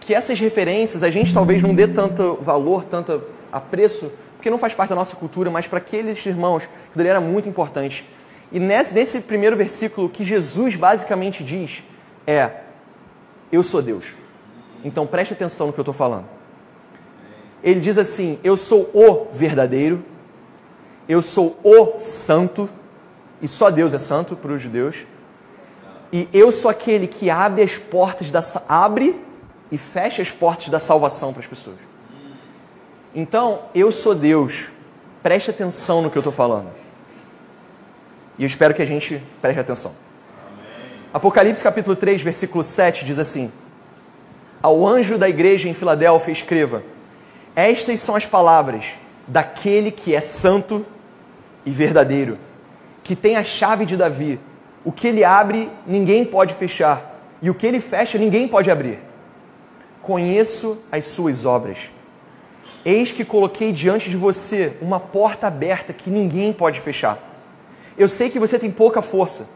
que 0.00 0.14
essas 0.14 0.40
referências, 0.40 1.02
a 1.02 1.10
gente 1.10 1.32
talvez 1.32 1.62
não 1.62 1.74
dê 1.74 1.86
tanto 1.86 2.38
valor, 2.40 2.84
tanto 2.84 3.22
apreço, 3.52 4.10
porque 4.36 4.50
não 4.50 4.58
faz 4.58 4.72
parte 4.72 4.90
da 4.90 4.96
nossa 4.96 5.14
cultura, 5.16 5.50
mas 5.50 5.66
para 5.66 5.78
aqueles 5.78 6.24
irmãos, 6.24 6.68
aquilo 6.90 7.06
era 7.06 7.20
muito 7.20 7.48
importante. 7.48 8.04
E 8.50 8.58
nesse, 8.58 8.94
nesse 8.94 9.20
primeiro 9.20 9.56
versículo, 9.56 10.06
o 10.06 10.10
que 10.10 10.24
Jesus 10.24 10.74
basicamente 10.74 11.44
diz 11.44 11.82
é: 12.26 12.50
Eu 13.52 13.62
sou 13.62 13.82
Deus. 13.82 14.19
Então 14.84 15.06
preste 15.06 15.32
atenção 15.32 15.68
no 15.68 15.72
que 15.72 15.80
eu 15.80 15.82
estou 15.82 15.94
falando. 15.94 16.26
Ele 17.62 17.80
diz 17.80 17.98
assim: 17.98 18.38
Eu 18.42 18.56
sou 18.56 18.90
o 18.94 19.26
verdadeiro, 19.32 20.02
eu 21.08 21.20
sou 21.20 21.58
o 21.62 21.98
santo, 21.98 22.68
e 23.42 23.48
só 23.48 23.70
Deus 23.70 23.92
é 23.92 23.98
santo 23.98 24.36
para 24.36 24.52
os 24.52 24.60
judeus. 24.60 25.04
E 26.12 26.28
eu 26.32 26.50
sou 26.50 26.70
aquele 26.70 27.06
que 27.06 27.30
abre 27.30 27.62
as 27.62 27.78
portas 27.78 28.30
da 28.30 28.42
abre 28.68 29.18
e 29.70 29.78
fecha 29.78 30.22
as 30.22 30.32
portas 30.32 30.68
da 30.68 30.80
salvação 30.80 31.32
para 31.32 31.40
as 31.40 31.46
pessoas. 31.46 31.76
Então, 33.14 33.62
eu 33.74 33.92
sou 33.92 34.14
Deus. 34.14 34.68
Preste 35.22 35.50
atenção 35.50 36.00
no 36.02 36.10
que 36.10 36.16
eu 36.16 36.20
estou 36.20 36.32
falando. 36.32 36.70
E 38.38 38.42
eu 38.42 38.46
espero 38.46 38.72
que 38.74 38.82
a 38.82 38.86
gente 38.86 39.22
preste 39.40 39.60
atenção. 39.60 39.92
Amém. 40.46 41.08
Apocalipse 41.12 41.62
capítulo 41.62 41.94
3, 41.94 42.22
versículo 42.22 42.64
7 42.64 43.04
diz 43.04 43.18
assim: 43.18 43.52
Ao 44.62 44.86
anjo 44.86 45.16
da 45.16 45.28
igreja 45.28 45.68
em 45.68 45.74
Filadélfia 45.74 46.32
escreva: 46.32 46.82
Estas 47.54 48.00
são 48.00 48.14
as 48.14 48.26
palavras 48.26 48.84
daquele 49.26 49.90
que 49.90 50.14
é 50.14 50.20
santo 50.20 50.84
e 51.64 51.70
verdadeiro, 51.70 52.38
que 53.02 53.16
tem 53.16 53.36
a 53.36 53.44
chave 53.44 53.86
de 53.86 53.96
Davi. 53.96 54.38
O 54.84 54.90
que 54.90 55.08
ele 55.08 55.24
abre, 55.24 55.70
ninguém 55.86 56.24
pode 56.24 56.54
fechar, 56.54 57.20
e 57.42 57.50
o 57.50 57.54
que 57.54 57.66
ele 57.66 57.80
fecha, 57.80 58.18
ninguém 58.18 58.48
pode 58.48 58.70
abrir. 58.70 58.98
Conheço 60.02 60.78
as 60.90 61.04
suas 61.04 61.44
obras. 61.44 61.90
Eis 62.84 63.12
que 63.12 63.24
coloquei 63.24 63.72
diante 63.72 64.08
de 64.08 64.16
você 64.16 64.72
uma 64.80 64.98
porta 64.98 65.46
aberta 65.46 65.92
que 65.92 66.08
ninguém 66.08 66.52
pode 66.52 66.80
fechar 66.80 67.30
eu 68.00 68.08
sei 68.08 68.30
que 68.30 68.38
você 68.38 68.58
tem 68.58 68.70
pouca 68.70 69.02
força, 69.02 69.46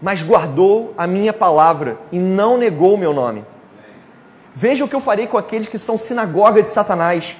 mas 0.00 0.22
guardou 0.22 0.94
a 0.96 1.06
minha 1.06 1.34
palavra 1.34 1.98
e 2.10 2.18
não 2.18 2.56
negou 2.56 2.94
o 2.94 2.98
meu 2.98 3.12
nome. 3.12 3.44
Veja 4.54 4.84
o 4.84 4.88
que 4.88 4.94
eu 4.94 5.00
farei 5.00 5.26
com 5.26 5.38
aqueles 5.38 5.68
que 5.68 5.78
são 5.78 5.96
sinagoga 5.96 6.62
de 6.62 6.68
Satanás 6.68 7.36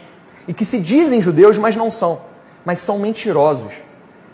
e 0.46 0.54
que 0.54 0.64
se 0.64 0.78
dizem 0.78 1.20
judeus, 1.20 1.58
mas 1.58 1.76
não 1.76 1.90
são, 1.90 2.20
mas 2.64 2.78
são 2.78 2.98
mentirosos. 2.98 3.72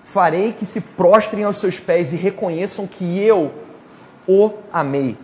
Farei 0.03 0.53
que 0.53 0.65
se 0.65 0.81
prostrem 0.81 1.45
aos 1.45 1.59
seus 1.59 1.81
pés 1.81 2.13
e 2.13 2.17
reconheçam 2.17 2.87
que 2.87 3.19
eu 3.21 3.53
o 4.27 4.51
amei. 4.73 5.17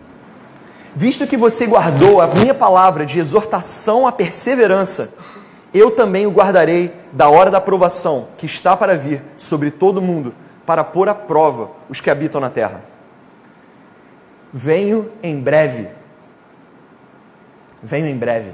Visto 0.95 1.25
que 1.25 1.37
você 1.37 1.65
guardou 1.65 2.21
a 2.21 2.27
minha 2.27 2.53
palavra 2.53 3.05
de 3.05 3.17
exortação 3.17 4.05
à 4.05 4.11
perseverança, 4.11 5.11
eu 5.73 5.89
também 5.89 6.27
o 6.27 6.31
guardarei 6.31 6.93
da 7.11 7.29
hora 7.29 7.49
da 7.49 7.57
aprovação 7.57 8.27
que 8.37 8.45
está 8.45 8.77
para 8.77 8.95
vir 8.95 9.23
sobre 9.35 9.71
todo 9.71 10.01
mundo 10.01 10.35
para 10.65 10.83
pôr 10.83 11.09
à 11.09 11.15
prova 11.15 11.71
os 11.89 11.99
que 11.99 12.09
habitam 12.09 12.39
na 12.39 12.49
terra. 12.49 12.83
Venho 14.51 15.09
em 15.23 15.39
breve. 15.39 15.87
Venho 17.83 18.07
em 18.07 18.15
breve. 18.15 18.51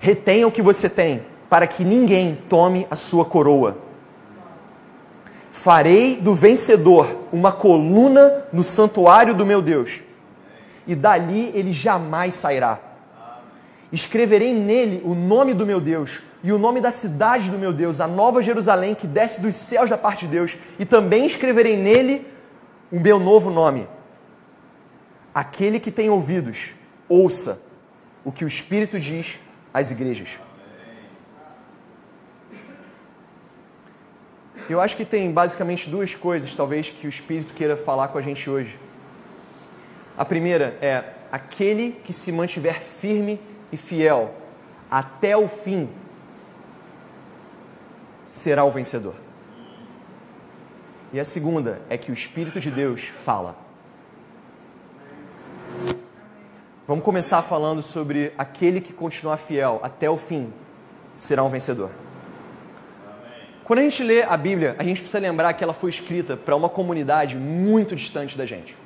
Retenha 0.00 0.48
o 0.48 0.52
que 0.52 0.62
você 0.62 0.88
tem, 0.88 1.26
para 1.50 1.66
que 1.66 1.84
ninguém 1.84 2.34
tome 2.48 2.86
a 2.90 2.96
sua 2.96 3.24
coroa. 3.26 3.78
Farei 5.50 6.16
do 6.16 6.34
vencedor 6.34 7.16
uma 7.30 7.52
coluna 7.52 8.46
no 8.52 8.64
santuário 8.64 9.34
do 9.34 9.44
meu 9.44 9.60
Deus, 9.60 10.02
e 10.86 10.94
dali 10.94 11.52
ele 11.54 11.72
jamais 11.72 12.34
sairá. 12.34 12.80
Escreverei 13.92 14.52
nele 14.52 15.00
o 15.04 15.14
nome 15.14 15.54
do 15.54 15.66
meu 15.66 15.80
Deus 15.80 16.22
e 16.42 16.52
o 16.52 16.58
nome 16.58 16.80
da 16.80 16.90
cidade 16.90 17.50
do 17.50 17.58
meu 17.58 17.72
Deus, 17.72 18.00
a 18.00 18.08
nova 18.08 18.42
Jerusalém 18.42 18.94
que 18.94 19.06
desce 19.06 19.40
dos 19.40 19.54
céus 19.54 19.88
da 19.88 19.96
parte 19.96 20.26
de 20.26 20.32
Deus, 20.32 20.58
e 20.78 20.84
também 20.84 21.24
escreverei 21.24 21.76
nele 21.76 22.26
o 22.90 22.98
meu 22.98 23.18
novo 23.18 23.50
nome. 23.50 23.88
Aquele 25.34 25.80
que 25.80 25.90
tem 25.90 26.10
ouvidos, 26.10 26.74
ouça 27.08 27.62
o 28.24 28.32
que 28.32 28.44
o 28.44 28.48
Espírito 28.48 28.98
diz 28.98 29.38
às 29.72 29.90
igrejas. 29.90 30.38
Eu 34.68 34.80
acho 34.80 34.96
que 34.96 35.04
tem 35.04 35.30
basicamente 35.30 35.90
duas 35.90 36.14
coisas, 36.14 36.54
talvez, 36.54 36.88
que 36.88 37.06
o 37.06 37.08
Espírito 37.08 37.52
queira 37.52 37.76
falar 37.76 38.08
com 38.08 38.16
a 38.16 38.22
gente 38.22 38.48
hoje. 38.48 38.78
A 40.16 40.24
primeira 40.24 40.78
é 40.80 41.04
aquele 41.30 41.92
que 42.04 42.12
se 42.12 42.32
mantiver 42.32 42.80
firme 42.80 43.38
e 43.70 43.76
fiel 43.76 44.34
até 44.90 45.36
o 45.36 45.48
fim 45.48 45.88
será 48.24 48.64
o 48.64 48.70
vencedor. 48.70 49.16
E 51.12 51.20
a 51.20 51.24
segunda 51.24 51.82
é 51.90 51.98
que 51.98 52.10
o 52.10 52.14
Espírito 52.14 52.60
de 52.60 52.70
Deus 52.70 53.02
fala. 53.02 53.56
Vamos 56.86 57.02
começar 57.02 57.40
falando 57.40 57.80
sobre 57.80 58.34
aquele 58.36 58.78
que 58.78 58.92
continuar 58.92 59.38
fiel 59.38 59.80
até 59.82 60.10
o 60.10 60.18
fim 60.18 60.52
será 61.14 61.42
um 61.42 61.48
vencedor. 61.48 61.90
Quando 63.64 63.78
a 63.78 63.82
gente 63.82 64.02
lê 64.02 64.22
a 64.22 64.36
Bíblia, 64.36 64.76
a 64.78 64.84
gente 64.84 65.00
precisa 65.00 65.18
lembrar 65.18 65.54
que 65.54 65.64
ela 65.64 65.72
foi 65.72 65.88
escrita 65.88 66.36
para 66.36 66.54
uma 66.54 66.68
comunidade 66.68 67.36
muito 67.38 67.96
distante 67.96 68.36
da 68.36 68.44
gente. 68.44 68.76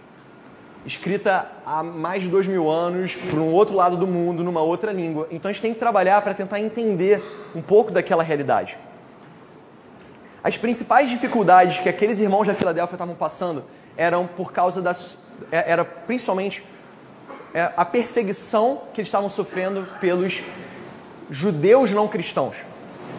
Escrita 0.87 1.51
há 1.67 1.83
mais 1.83 2.23
de 2.23 2.29
dois 2.29 2.47
mil 2.47 2.71
anos, 2.71 3.17
para 3.17 3.41
um 3.41 3.53
outro 3.53 3.75
lado 3.75 3.97
do 3.97 4.07
mundo, 4.07 4.45
numa 4.45 4.63
outra 4.63 4.93
língua. 4.93 5.27
Então 5.29 5.49
a 5.49 5.53
gente 5.53 5.63
tem 5.63 5.75
que 5.75 5.81
trabalhar 5.81 6.23
para 6.23 6.33
tentar 6.33 6.61
entender 6.61 7.21
um 7.53 7.61
pouco 7.61 7.91
daquela 7.91 8.23
realidade. 8.23 8.79
As 10.41 10.57
principais 10.57 11.11
dificuldades 11.11 11.81
que 11.81 11.89
aqueles 11.89 12.21
irmãos 12.21 12.47
da 12.47 12.55
Filadélfia 12.55 12.95
estavam 12.95 13.17
passando 13.17 13.65
eram 13.97 14.25
por 14.25 14.53
causa 14.53 14.81
das. 14.81 15.19
É, 15.51 15.73
era 15.73 15.85
principalmente 15.85 16.63
a 17.77 17.85
perseguição 17.85 18.83
que 18.93 19.01
eles 19.01 19.09
estavam 19.09 19.29
sofrendo 19.29 19.87
pelos 20.01 20.43
judeus 21.31 21.93
não 21.93 22.09
cristãos. 22.09 22.57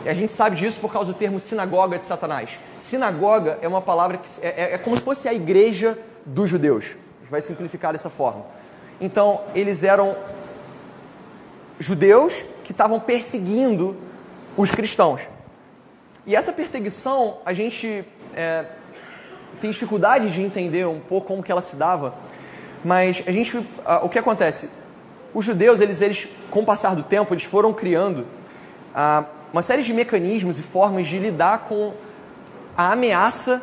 E 0.06 0.10
a 0.10 0.14
gente 0.14 0.32
sabe 0.32 0.56
disso 0.56 0.80
por 0.80 0.92
causa 0.92 1.12
do 1.12 1.18
termo 1.18 1.40
sinagoga 1.40 1.98
de 1.98 2.06
Satanás. 2.06 2.52
Sinagoga 2.78 3.60
é 3.62 3.68
uma 3.68 3.82
palavra 3.82 4.18
que 4.18 4.30
é, 4.42 4.48
é, 4.48 4.74
é 4.74 4.78
como 4.78 4.96
se 4.96 5.04
fosse 5.04 5.28
a 5.28 5.34
igreja 5.34 5.98
dos 6.26 6.50
judeus. 6.50 6.96
Vai 7.30 7.42
simplificar 7.42 7.92
dessa 7.92 8.10
forma. 8.10 8.46
Então, 9.02 9.42
eles 9.54 9.84
eram 9.84 10.16
judeus 11.80 12.44
que 12.64 12.72
estavam 12.72 13.00
perseguindo 13.00 13.96
os 14.58 14.72
cristãos. 14.72 15.22
E 16.26 16.36
essa 16.36 16.52
perseguição, 16.52 17.38
a 17.46 17.54
gente 17.54 18.06
é, 18.36 18.66
tem 19.62 19.72
dificuldade 19.72 20.32
de 20.32 20.42
entender 20.42 20.86
um 20.88 21.00
pouco 21.00 21.28
como 21.28 21.44
que 21.44 21.52
ela 21.52 21.62
se 21.62 21.76
dava, 21.76 22.14
mas 22.84 23.24
a 23.26 23.32
gente, 23.32 23.58
o 24.02 24.10
que 24.10 24.18
acontece? 24.18 24.70
Os 25.34 25.46
judeus, 25.46 25.80
eles, 25.80 26.02
eles, 26.02 26.28
com 26.50 26.62
o 26.62 26.66
passar 26.66 26.96
do 26.96 27.04
tempo, 27.04 27.34
eles 27.34 27.44
foram 27.44 27.74
criando 27.74 28.26
uma 29.52 29.62
série 29.62 29.84
de 29.84 29.94
mecanismos 29.94 30.58
e 30.58 30.62
formas 30.62 31.08
de 31.08 31.18
lidar 31.20 31.60
com 31.60 31.94
a 32.76 32.94
ameaça 32.94 33.62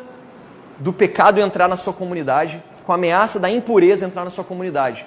do 0.79 0.93
pecado 0.93 1.39
entrar 1.39 1.67
na 1.67 1.75
sua 1.75 1.93
comunidade, 1.93 2.63
com 2.85 2.91
a 2.91 2.95
ameaça 2.95 3.39
da 3.39 3.49
impureza 3.49 4.05
entrar 4.05 4.23
na 4.23 4.29
sua 4.29 4.43
comunidade. 4.43 5.05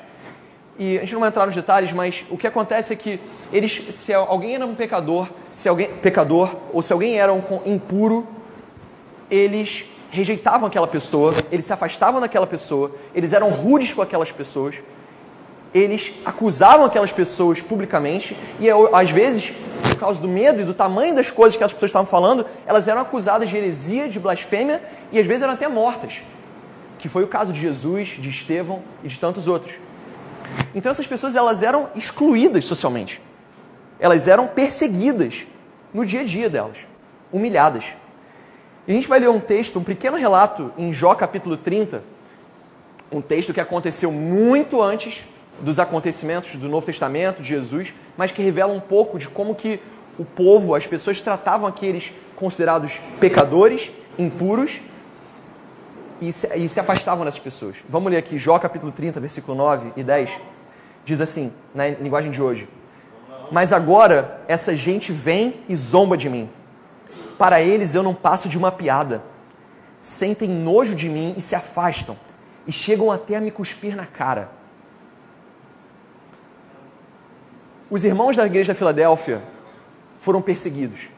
E 0.79 0.97
a 0.97 1.00
gente 1.00 1.12
não 1.12 1.21
vai 1.21 1.29
entrar 1.29 1.47
nos 1.47 1.55
detalhes, 1.55 1.93
mas 1.93 2.25
o 2.31 2.37
que 2.37 2.47
acontece 2.47 2.93
é 2.93 2.97
que 2.97 3.21
eles, 3.52 3.95
se 3.95 4.12
alguém 4.12 4.55
era 4.55 4.67
um 4.67 4.75
pecador, 4.75 5.29
se 5.50 5.69
alguém 5.69 5.88
pecador 5.97 6.57
ou 6.73 6.81
se 6.81 6.93
alguém 6.93 7.19
era 7.19 7.33
um 7.33 7.43
impuro, 7.67 8.26
eles 9.31 9.85
rejeitavam 10.11 10.67
aquela 10.67 10.87
pessoa, 10.87 11.35
eles 11.50 11.64
se 11.64 11.73
afastavam 11.73 12.21
daquela 12.21 12.47
pessoa, 12.47 12.93
eles 13.14 13.33
eram 13.33 13.49
rudes 13.49 13.95
com 13.95 14.02
aquelas 14.02 14.33
pessoas, 14.33 14.76
eles 15.73 16.12
acusavam 16.25 16.85
aquelas 16.85 17.12
pessoas 17.12 17.62
publicamente 17.62 18.37
e 18.59 18.67
às 18.93 19.11
vezes, 19.11 19.52
por 19.83 19.97
causa 19.97 20.21
do 20.21 20.29
medo 20.29 20.61
e 20.61 20.64
do 20.64 20.75
tamanho 20.75 21.14
das 21.14 21.31
coisas 21.31 21.57
que 21.57 21.62
as 21.62 21.73
pessoas 21.73 21.90
estavam 21.90 22.07
falando, 22.07 22.45
elas 22.67 22.88
eram 22.88 23.00
acusadas 23.00 23.49
de 23.49 23.57
heresia, 23.57 24.09
de 24.09 24.19
blasfêmia 24.19 24.83
e 25.12 25.19
às 25.19 25.26
vezes 25.26 25.43
eram 25.43 25.55
até 25.55 25.69
mortas. 25.69 26.14
Que 26.99 27.09
foi 27.09 27.23
o 27.23 27.29
caso 27.29 27.52
de 27.52 27.61
Jesus, 27.61 28.17
de 28.19 28.29
Estevão 28.29 28.83
e 29.02 29.09
de 29.09 29.19
tantos 29.19 29.47
outros. 29.47 29.75
Então 30.75 30.90
essas 30.90 31.07
pessoas 31.07 31.37
elas 31.37 31.62
eram 31.62 31.88
excluídas 31.95 32.64
socialmente. 32.64 33.23
Elas 33.99 34.26
eram 34.26 34.49
perseguidas 34.49 35.47
no 35.95 36.05
dia 36.05 36.21
a 36.21 36.25
dia 36.25 36.50
delas, 36.50 36.79
humilhadas. 37.33 37.85
E 38.91 38.93
a 38.93 38.97
gente 38.97 39.07
vai 39.07 39.21
ler 39.21 39.31
um 39.31 39.39
texto, 39.39 39.79
um 39.79 39.85
pequeno 39.85 40.17
relato 40.17 40.73
em 40.77 40.93
Jó 40.93 41.15
capítulo 41.15 41.57
30, 41.57 42.03
um 43.13 43.21
texto 43.21 43.55
que 43.55 43.61
aconteceu 43.61 44.11
muito 44.11 44.83
antes 44.83 45.21
dos 45.61 45.79
acontecimentos 45.79 46.57
do 46.57 46.69
Novo 46.69 46.85
Testamento, 46.85 47.41
de 47.41 47.49
Jesus, 47.51 47.95
mas 48.17 48.33
que 48.33 48.43
revela 48.43 48.73
um 48.73 48.81
pouco 48.81 49.17
de 49.17 49.29
como 49.29 49.55
que 49.55 49.79
o 50.19 50.25
povo, 50.25 50.75
as 50.75 50.89
pessoas 50.89 51.21
tratavam 51.21 51.69
aqueles 51.69 52.13
considerados 52.35 53.01
pecadores, 53.21 53.93
impuros, 54.19 54.81
e 56.21 56.33
se, 56.33 56.49
e 56.57 56.69
se 56.69 56.81
afastavam 56.81 57.25
dessas 57.25 57.39
pessoas. 57.39 57.77
Vamos 57.89 58.11
ler 58.11 58.19
aqui 58.19 58.39
Jó 58.39 58.59
capítulo 58.59 58.91
30, 58.91 59.21
versículo 59.21 59.57
9 59.57 59.93
e 59.97 60.03
10. 60.03 60.33
Diz 61.05 61.21
assim, 61.21 61.53
na 61.73 61.91
linguagem 61.91 62.33
de 62.33 62.43
hoje: 62.43 62.69
Mas 63.53 63.73
agora 63.73 64.41
essa 64.49 64.75
gente 64.75 65.13
vem 65.13 65.61
e 65.69 65.77
zomba 65.77 66.17
de 66.17 66.29
mim. 66.29 66.51
Para 67.41 67.63
eles 67.63 67.95
eu 67.95 68.03
não 68.03 68.15
passo 68.15 68.51
de 68.51 68.59
uma 68.59 68.71
piada. 68.71 69.23
Sentem 70.03 70.47
nojo 70.47 70.95
de 70.95 71.09
mim 71.09 71.33
e 71.39 71.41
se 71.41 71.55
afastam, 71.55 72.15
e 72.67 72.71
chegam 72.71 73.11
até 73.11 73.35
a 73.35 73.41
me 73.41 73.51
cuspir 73.51 73.97
na 73.97 74.05
cara. 74.05 74.51
Os 77.89 78.05
irmãos 78.05 78.37
da 78.37 78.45
igreja 78.45 78.75
da 78.75 78.79
Filadélfia 78.79 79.43
foram 80.19 80.43
perseguidos. 80.43 81.09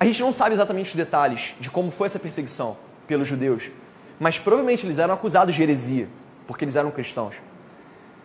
A 0.00 0.04
gente 0.04 0.20
não 0.20 0.32
sabe 0.32 0.56
exatamente 0.56 0.88
os 0.88 0.96
detalhes 0.96 1.54
de 1.60 1.70
como 1.70 1.92
foi 1.92 2.08
essa 2.08 2.18
perseguição 2.18 2.76
pelos 3.06 3.28
judeus, 3.28 3.70
mas 4.18 4.36
provavelmente 4.36 4.84
eles 4.84 4.98
eram 4.98 5.14
acusados 5.14 5.54
de 5.54 5.62
heresia, 5.62 6.08
porque 6.44 6.64
eles 6.64 6.74
eram 6.74 6.90
cristãos. 6.90 7.36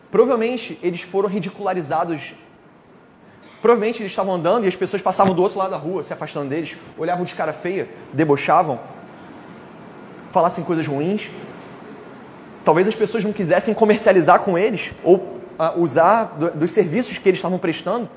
Provavelmente 0.09 0.79
eles 0.81 1.03
foram 1.03 1.29
ridicularizados. 1.29 2.33
Provavelmente 3.65 4.03
eles 4.03 4.11
estavam 4.11 4.35
andando 4.35 4.65
e 4.65 4.67
as 4.67 4.75
pessoas 4.75 5.01
passavam 5.01 5.33
do 5.33 5.41
outro 5.41 5.57
lado 5.57 5.71
da 5.71 5.77
rua, 5.77 6.03
se 6.03 6.13
afastando 6.13 6.47
deles, 6.47 6.77
olhavam 6.95 7.25
de 7.25 7.33
cara 7.33 7.51
feia, 7.51 7.89
debochavam, 8.13 8.79
falassem 10.29 10.63
coisas 10.63 10.85
ruins. 10.85 11.31
Talvez 12.63 12.87
as 12.87 12.93
pessoas 12.93 13.23
não 13.23 13.33
quisessem 13.33 13.73
comercializar 13.73 14.41
com 14.41 14.55
eles 14.55 14.91
ou 15.03 15.15
uh, 15.15 15.79
usar 15.81 16.35
do, 16.37 16.51
dos 16.51 16.69
serviços 16.69 17.17
que 17.17 17.27
eles 17.27 17.39
estavam 17.39 17.57
prestando. 17.57 18.07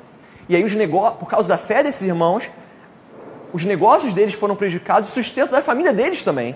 E 0.50 0.54
aí, 0.54 0.62
os 0.62 0.74
negócios, 0.74 1.18
por 1.18 1.30
causa 1.30 1.48
da 1.48 1.56
fé 1.56 1.82
desses 1.82 2.02
irmãos, 2.02 2.50
os 3.50 3.64
negócios 3.64 4.12
deles 4.12 4.34
foram 4.34 4.54
prejudicados 4.54 5.08
o 5.08 5.12
sustento 5.14 5.50
da 5.50 5.62
família 5.62 5.94
deles 5.94 6.22
também. 6.22 6.54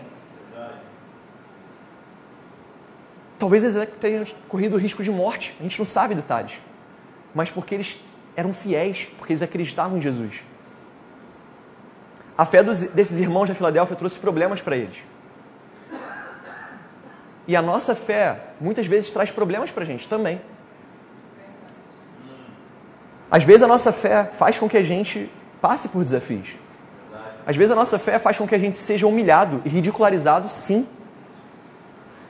Talvez 3.38 3.64
eles 3.64 3.88
tenham 3.98 4.26
corrido 4.50 4.76
risco 4.76 5.02
de 5.02 5.10
morte, 5.10 5.56
a 5.58 5.62
gente 5.62 5.78
não 5.78 5.86
sabe 5.86 6.14
detalhes. 6.14 6.52
Mas 7.34 7.50
porque 7.50 7.74
eles 7.74 7.98
eram 8.36 8.52
fiéis, 8.52 9.08
porque 9.18 9.32
eles 9.32 9.42
acreditavam 9.42 9.98
em 9.98 10.00
Jesus. 10.00 10.42
A 12.36 12.44
fé 12.44 12.62
dos, 12.62 12.80
desses 12.80 13.18
irmãos 13.18 13.48
da 13.48 13.54
Filadélfia 13.54 13.96
trouxe 13.96 14.18
problemas 14.18 14.60
para 14.60 14.76
eles. 14.76 14.98
E 17.46 17.56
a 17.56 17.62
nossa 17.62 17.94
fé 17.94 18.40
muitas 18.60 18.86
vezes 18.86 19.10
traz 19.10 19.30
problemas 19.30 19.70
para 19.70 19.82
a 19.82 19.86
gente 19.86 20.08
também. 20.08 20.40
Às 23.30 23.44
vezes 23.44 23.62
a 23.62 23.66
nossa 23.66 23.92
fé 23.92 24.24
faz 24.24 24.58
com 24.58 24.68
que 24.68 24.76
a 24.76 24.82
gente 24.82 25.30
passe 25.60 25.88
por 25.88 26.04
desafios. 26.04 26.56
Às 27.46 27.56
vezes 27.56 27.72
a 27.72 27.74
nossa 27.74 27.98
fé 27.98 28.18
faz 28.18 28.38
com 28.38 28.46
que 28.46 28.54
a 28.54 28.58
gente 28.58 28.78
seja 28.78 29.06
humilhado 29.06 29.62
e 29.64 29.68
ridicularizado, 29.68 30.48
sim. 30.48 30.86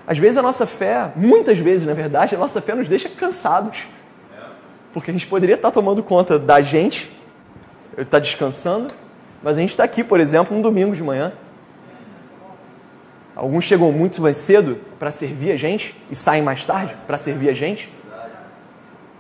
Às 0.07 0.19
vezes 0.19 0.37
a 0.37 0.43
nossa 0.43 0.67
fé, 0.67 1.13
muitas 1.15 1.59
vezes 1.59 1.87
na 1.87 1.95
verdade, 1.95 2.35
a 2.35 2.39
nossa 2.39 2.61
fé 2.61 2.75
nos 2.75 2.89
deixa 2.89 3.09
cansados. 3.09 3.87
Porque 4.93 5.11
a 5.11 5.15
gente 5.15 5.27
poderia 5.27 5.55
estar 5.55 5.71
tomando 5.71 6.03
conta 6.03 6.39
da 6.39 6.61
gente, 6.61 7.11
estar 7.97 8.19
descansando, 8.19 8.93
mas 9.43 9.57
a 9.57 9.61
gente 9.61 9.71
está 9.71 9.85
aqui, 9.85 10.05
por 10.05 10.21
exemplo, 10.21 10.57
um 10.57 10.63
domingo 10.63 10.95
de 10.95 11.03
manhã. 11.03 11.33
Alguns 13.35 13.65
chegam 13.65 13.91
muito 13.91 14.21
mais 14.21 14.37
cedo 14.37 14.79
para 14.99 15.11
servir 15.11 15.53
a 15.53 15.57
gente 15.57 15.97
e 16.11 16.15
saem 16.15 16.43
mais 16.43 16.65
tarde 16.65 16.97
para 17.07 17.17
servir 17.17 17.49
a 17.49 17.55
gente. 17.55 17.91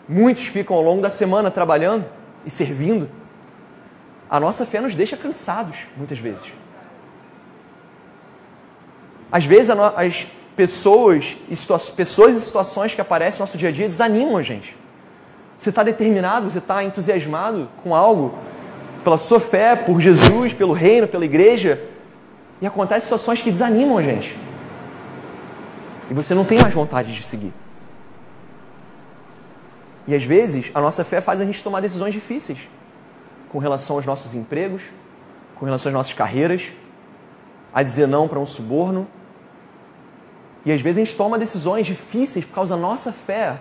Muitos 0.09 0.47
ficam 0.47 0.76
ao 0.76 0.83
longo 0.83 1.00
da 1.00 1.09
semana 1.09 1.50
trabalhando 1.50 2.05
e 2.44 2.51
servindo. 2.51 3.09
A 4.29 4.38
nossa 4.38 4.66
fé 4.66 4.81
nos 4.81 4.94
deixa 4.94 5.16
cansados, 5.16 5.77
muitas 5.96 6.18
vezes. 6.18 6.53
Às 9.31 9.46
vezes, 9.46 9.70
as 9.70 10.27
pessoas 10.55 11.37
pessoas 11.96 12.37
e 12.37 12.40
situações 12.40 12.94
que 12.94 13.01
aparecem 13.01 13.38
no 13.38 13.46
nosso 13.46 13.57
dia 13.57 13.70
a 13.70 13.73
dia 13.73 13.88
desanimam 13.88 14.37
a 14.37 14.42
gente. 14.42 14.77
Você 15.62 15.70
está 15.70 15.85
determinado, 15.85 16.51
você 16.51 16.59
está 16.59 16.83
entusiasmado 16.83 17.68
com 17.85 17.94
algo, 17.94 18.37
pela 19.05 19.16
sua 19.16 19.38
fé, 19.38 19.77
por 19.77 20.01
Jesus, 20.01 20.53
pelo 20.53 20.72
reino, 20.72 21.07
pela 21.07 21.25
igreja, 21.25 21.81
e 22.61 22.66
acontecem 22.66 23.03
situações 23.03 23.40
que 23.40 23.48
desanimam 23.48 23.96
a 23.96 24.03
gente. 24.03 24.37
E 26.11 26.14
você 26.14 26.35
não 26.35 26.44
tem 26.44 26.61
mais 26.61 26.75
vontade 26.75 27.14
de 27.14 27.22
seguir. 27.22 27.55
E 30.09 30.16
às 30.16 30.25
vezes 30.25 30.72
a 30.75 30.81
nossa 30.81 31.05
fé 31.05 31.20
faz 31.20 31.40
a 31.40 31.44
gente 31.44 31.62
tomar 31.62 31.79
decisões 31.79 32.12
difíceis 32.12 32.59
com 33.48 33.61
relação 33.61 33.94
aos 33.94 34.05
nossos 34.05 34.35
empregos, 34.35 34.83
com 35.55 35.64
relação 35.64 35.90
às 35.90 35.94
nossas 35.94 36.12
carreiras, 36.12 36.72
a 37.72 37.85
dizer 37.85 38.09
não 38.09 38.27
para 38.27 38.40
um 38.40 38.46
suborno, 38.46 39.07
e 40.66 40.72
às 40.72 40.81
vezes 40.81 41.01
a 41.01 41.05
gente 41.05 41.16
toma 41.16 41.38
decisões 41.38 41.87
difíceis 41.87 42.44
por 42.44 42.53
causa 42.53 42.75
da 42.75 42.83
nossa 42.83 43.12
fé 43.12 43.61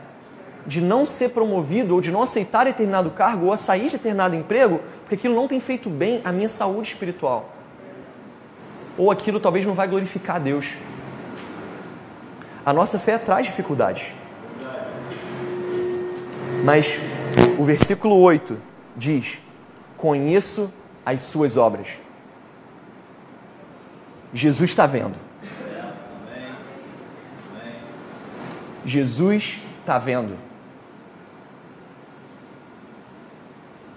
de 0.66 0.80
não 0.82 1.06
ser 1.06 1.30
promovido 1.30 1.96
ou 1.96 2.02
de 2.02 2.12
não 2.12 2.22
aceitar 2.22 2.66
determinado 2.66 3.10
cargo 3.12 3.48
ou 3.48 3.54
a 3.54 3.58
sair 3.58 3.86
de 3.86 3.92
determinado 3.92 4.36
emprego, 4.36 4.82
porque 5.02 5.16
aquilo 5.16 5.36
não 5.36 5.48
tem 5.48 5.60
feito 5.60 5.90
bem 5.90 6.22
à 6.24 6.32
minha 6.32 6.50
saúde 6.50 6.90
espiritual. 6.90 7.54
Ou 8.98 9.10
aquilo 9.10 9.40
talvez 9.40 9.66
não 9.66 9.74
vai 9.74 9.88
glorificar 9.88 10.36
a 10.36 10.40
Deus. 10.40 10.68
A 12.66 12.72
nossa 12.72 13.00
fé 13.00 13.18
traz 13.18 13.48
dificuldades. 13.48 14.14
Mas 16.64 17.00
o 17.58 17.64
versículo 17.64 18.20
8 18.20 18.58
diz: 18.96 19.40
Conheço 19.98 20.72
as 21.06 21.22
suas 21.22 21.58
obras. 21.58 21.88
Jesus 24.34 24.70
está 24.70 24.86
vendo. 24.86 25.18
Jesus 28.86 29.60
está 29.82 29.98
vendo. 29.98 30.51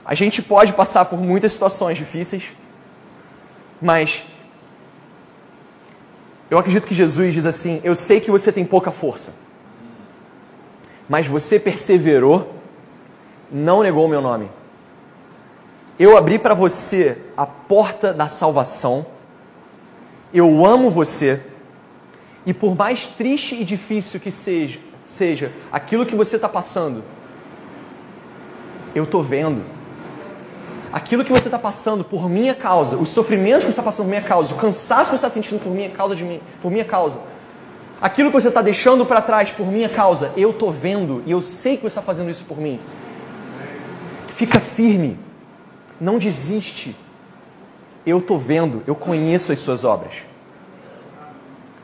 A 0.04 0.14
gente 0.14 0.42
pode 0.42 0.72
passar 0.72 1.06
por 1.06 1.18
muitas 1.20 1.52
situações 1.52 1.96
difíceis, 1.96 2.50
mas 3.80 4.22
eu 6.50 6.58
acredito 6.58 6.86
que 6.86 6.94
Jesus 6.94 7.32
diz 7.32 7.46
assim: 7.46 7.80
Eu 7.82 7.94
sei 7.94 8.20
que 8.20 8.30
você 8.30 8.52
tem 8.52 8.64
pouca 8.64 8.90
força, 8.90 9.32
mas 11.08 11.26
você 11.26 11.58
perseverou, 11.58 12.54
não 13.50 13.82
negou 13.82 14.04
o 14.04 14.08
meu 14.08 14.20
nome. 14.20 14.50
Eu 15.98 16.16
abri 16.16 16.38
para 16.38 16.54
você 16.54 17.18
a 17.36 17.46
porta 17.46 18.12
da 18.12 18.28
salvação, 18.28 19.06
eu 20.32 20.66
amo 20.66 20.90
você 20.90 21.40
e 22.44 22.52
por 22.52 22.76
mais 22.76 23.08
triste 23.08 23.54
e 23.54 23.64
difícil 23.64 24.20
que 24.20 24.30
seja, 24.30 24.78
seja 25.06 25.52
aquilo 25.72 26.04
que 26.04 26.14
você 26.14 26.36
está 26.36 26.48
passando, 26.48 27.02
eu 28.94 29.04
estou 29.04 29.22
vendo. 29.22 29.73
Aquilo 30.94 31.24
que 31.24 31.32
você 31.32 31.48
está 31.48 31.58
passando 31.58 32.04
por 32.04 32.28
minha 32.28 32.54
causa, 32.54 32.96
os 32.96 33.08
sofrimentos 33.08 33.64
que 33.64 33.64
você 33.64 33.70
está 33.70 33.82
passando 33.82 34.04
por 34.06 34.10
minha 34.10 34.22
causa, 34.22 34.54
o 34.54 34.56
cansaço 34.56 35.06
que 35.10 35.18
você 35.18 35.26
está 35.26 35.28
sentindo 35.28 35.60
por 35.60 35.72
minha 35.72 35.90
causa 35.90 36.14
de 36.14 36.22
mim, 36.22 36.40
por 36.62 36.70
minha 36.70 36.84
causa, 36.84 37.18
aquilo 38.00 38.30
que 38.30 38.40
você 38.40 38.46
está 38.46 38.62
deixando 38.62 39.04
para 39.04 39.20
trás 39.20 39.50
por 39.50 39.66
minha 39.66 39.88
causa, 39.88 40.30
eu 40.36 40.50
estou 40.50 40.70
vendo 40.70 41.20
e 41.26 41.32
eu 41.32 41.42
sei 41.42 41.74
que 41.76 41.82
você 41.82 41.88
está 41.88 42.00
fazendo 42.00 42.30
isso 42.30 42.44
por 42.44 42.58
mim. 42.58 42.78
Fica 44.28 44.60
firme, 44.60 45.18
não 46.00 46.16
desiste. 46.16 46.94
Eu 48.06 48.18
estou 48.18 48.38
vendo, 48.38 48.84
eu 48.86 48.94
conheço 48.94 49.50
as 49.50 49.58
suas 49.58 49.82
obras. 49.82 50.14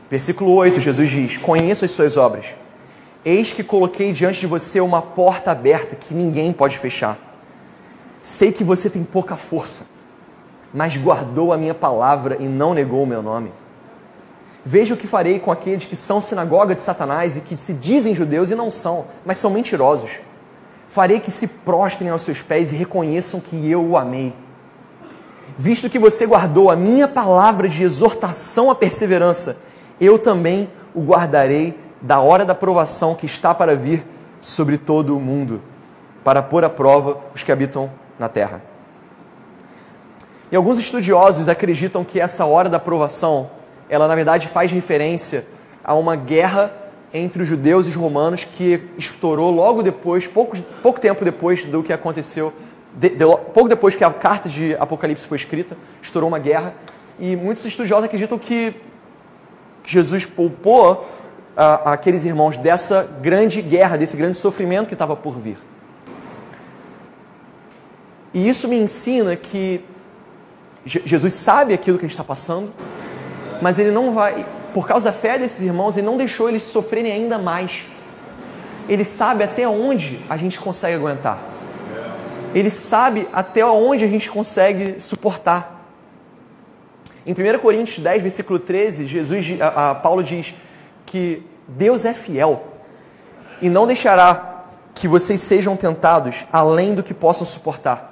Versículo 0.09 0.53
8, 0.53 0.79
Jesus 0.79 1.09
diz: 1.09 1.35
Conheço 1.35 1.83
as 1.83 1.91
suas 1.91 2.15
obras. 2.15 2.45
Eis 3.25 3.51
que 3.51 3.61
coloquei 3.61 4.13
diante 4.13 4.39
de 4.39 4.47
você 4.47 4.79
uma 4.79 5.01
porta 5.01 5.51
aberta 5.51 5.97
que 5.97 6.13
ninguém 6.13 6.53
pode 6.53 6.77
fechar. 6.77 7.30
Sei 8.21 8.51
que 8.51 8.63
você 8.63 8.89
tem 8.89 9.03
pouca 9.03 9.35
força, 9.35 9.85
mas 10.73 10.95
guardou 10.95 11.51
a 11.51 11.57
minha 11.57 11.73
palavra 11.73 12.37
e 12.39 12.47
não 12.47 12.73
negou 12.73 13.03
o 13.03 13.07
meu 13.07 13.21
nome. 13.21 13.51
Veja 14.63 14.93
o 14.93 14.97
que 14.97 15.07
farei 15.07 15.39
com 15.39 15.51
aqueles 15.51 15.85
que 15.85 15.95
são 15.95 16.21
sinagoga 16.21 16.75
de 16.75 16.81
Satanás 16.81 17.35
e 17.35 17.41
que 17.41 17.57
se 17.57 17.73
dizem 17.73 18.13
judeus 18.13 18.51
e 18.51 18.55
não 18.55 18.69
são, 18.69 19.05
mas 19.25 19.37
são 19.37 19.49
mentirosos. 19.49 20.11
Farei 20.87 21.19
que 21.19 21.31
se 21.31 21.47
prostrem 21.47 22.11
aos 22.11 22.21
seus 22.21 22.41
pés 22.41 22.71
e 22.71 22.75
reconheçam 22.75 23.39
que 23.39 23.69
eu 23.69 23.83
o 23.83 23.97
amei. 23.97 24.33
Visto 25.57 25.89
que 25.89 25.97
você 25.97 26.27
guardou 26.27 26.69
a 26.69 26.75
minha 26.75 27.07
palavra 27.07 27.67
de 27.67 27.81
exortação 27.81 28.69
à 28.69 28.75
perseverança, 28.75 29.57
eu 29.99 30.19
também 30.19 30.69
o 30.93 31.01
guardarei 31.01 31.77
da 32.01 32.19
hora 32.19 32.45
da 32.45 32.53
provação 32.53 33.15
que 33.15 33.25
está 33.25 33.53
para 33.53 33.75
vir 33.75 34.05
sobre 34.39 34.77
todo 34.77 35.15
o 35.15 35.19
mundo, 35.19 35.61
para 36.23 36.41
pôr 36.41 36.63
à 36.63 36.69
prova 36.69 37.17
os 37.33 37.41
que 37.41 37.51
habitam 37.51 37.89
na 38.21 38.29
terra. 38.29 38.61
E 40.51 40.55
alguns 40.55 40.77
estudiosos 40.77 41.49
acreditam 41.49 42.03
que 42.03 42.19
essa 42.19 42.45
hora 42.45 42.69
da 42.69 42.77
aprovação, 42.77 43.49
ela 43.89 44.07
na 44.07 44.15
verdade 44.15 44.47
faz 44.47 44.71
referência 44.71 45.45
a 45.83 45.95
uma 45.95 46.15
guerra 46.15 46.71
entre 47.13 47.41
os 47.41 47.47
judeus 47.47 47.87
e 47.87 47.89
os 47.89 47.95
romanos 47.95 48.43
que 48.45 48.87
estourou 48.97 49.51
logo 49.51 49.81
depois, 49.81 50.27
pouco, 50.27 50.61
pouco 50.81 50.99
tempo 50.99 51.25
depois 51.25 51.65
do 51.65 51.81
que 51.81 51.91
aconteceu, 51.91 52.53
de, 52.93 53.09
de, 53.09 53.25
pouco 53.53 53.67
depois 53.67 53.95
que 53.95 54.03
a 54.03 54.11
carta 54.11 54.47
de 54.47 54.75
Apocalipse 54.75 55.25
foi 55.25 55.37
escrita, 55.37 55.75
estourou 56.01 56.29
uma 56.29 56.39
guerra. 56.39 56.75
E 57.19 57.35
muitos 57.35 57.65
estudiosos 57.65 58.05
acreditam 58.05 58.37
que 58.37 58.75
Jesus 59.83 60.25
poupou 60.25 61.09
a, 61.57 61.93
aqueles 61.93 62.23
irmãos 62.23 62.55
dessa 62.57 63.09
grande 63.21 63.61
guerra, 63.61 63.97
desse 63.97 64.15
grande 64.15 64.37
sofrimento 64.37 64.87
que 64.87 64.93
estava 64.93 65.15
por 65.15 65.37
vir. 65.39 65.70
E 68.33 68.47
isso 68.47 68.67
me 68.67 68.77
ensina 68.77 69.35
que 69.35 69.83
Jesus 70.85 71.33
sabe 71.33 71.73
aquilo 71.73 71.97
que 71.97 72.05
a 72.05 72.07
gente 72.07 72.15
está 72.15 72.23
passando, 72.23 72.71
mas 73.61 73.77
ele 73.77 73.91
não 73.91 74.13
vai, 74.13 74.45
por 74.73 74.87
causa 74.87 75.05
da 75.05 75.11
fé 75.11 75.37
desses 75.37 75.61
irmãos, 75.61 75.97
ele 75.97 76.05
não 76.05 76.17
deixou 76.17 76.49
eles 76.49 76.63
sofrerem 76.63 77.11
ainda 77.11 77.37
mais. 77.37 77.85
Ele 78.89 79.03
sabe 79.03 79.43
até 79.43 79.67
onde 79.67 80.19
a 80.29 80.37
gente 80.37 80.59
consegue 80.59 80.95
aguentar. 80.95 81.39
Ele 82.55 82.69
sabe 82.69 83.27
até 83.31 83.65
onde 83.65 84.03
a 84.03 84.07
gente 84.07 84.29
consegue 84.29 84.99
suportar. 84.99 85.79
Em 87.25 87.33
1 87.33 87.59
Coríntios 87.59 87.99
10, 87.99 88.23
versículo 88.23 88.57
13, 88.57 89.05
Jesus, 89.05 89.61
a, 89.61 89.91
a 89.91 89.95
Paulo 89.95 90.23
diz 90.23 90.55
que 91.05 91.43
Deus 91.67 92.05
é 92.05 92.13
fiel 92.13 92.63
e 93.61 93.69
não 93.69 93.85
deixará 93.85 94.63
que 94.95 95.07
vocês 95.07 95.39
sejam 95.41 95.77
tentados 95.77 96.37
além 96.51 96.95
do 96.95 97.03
que 97.03 97.13
possam 97.13 97.45
suportar 97.45 98.10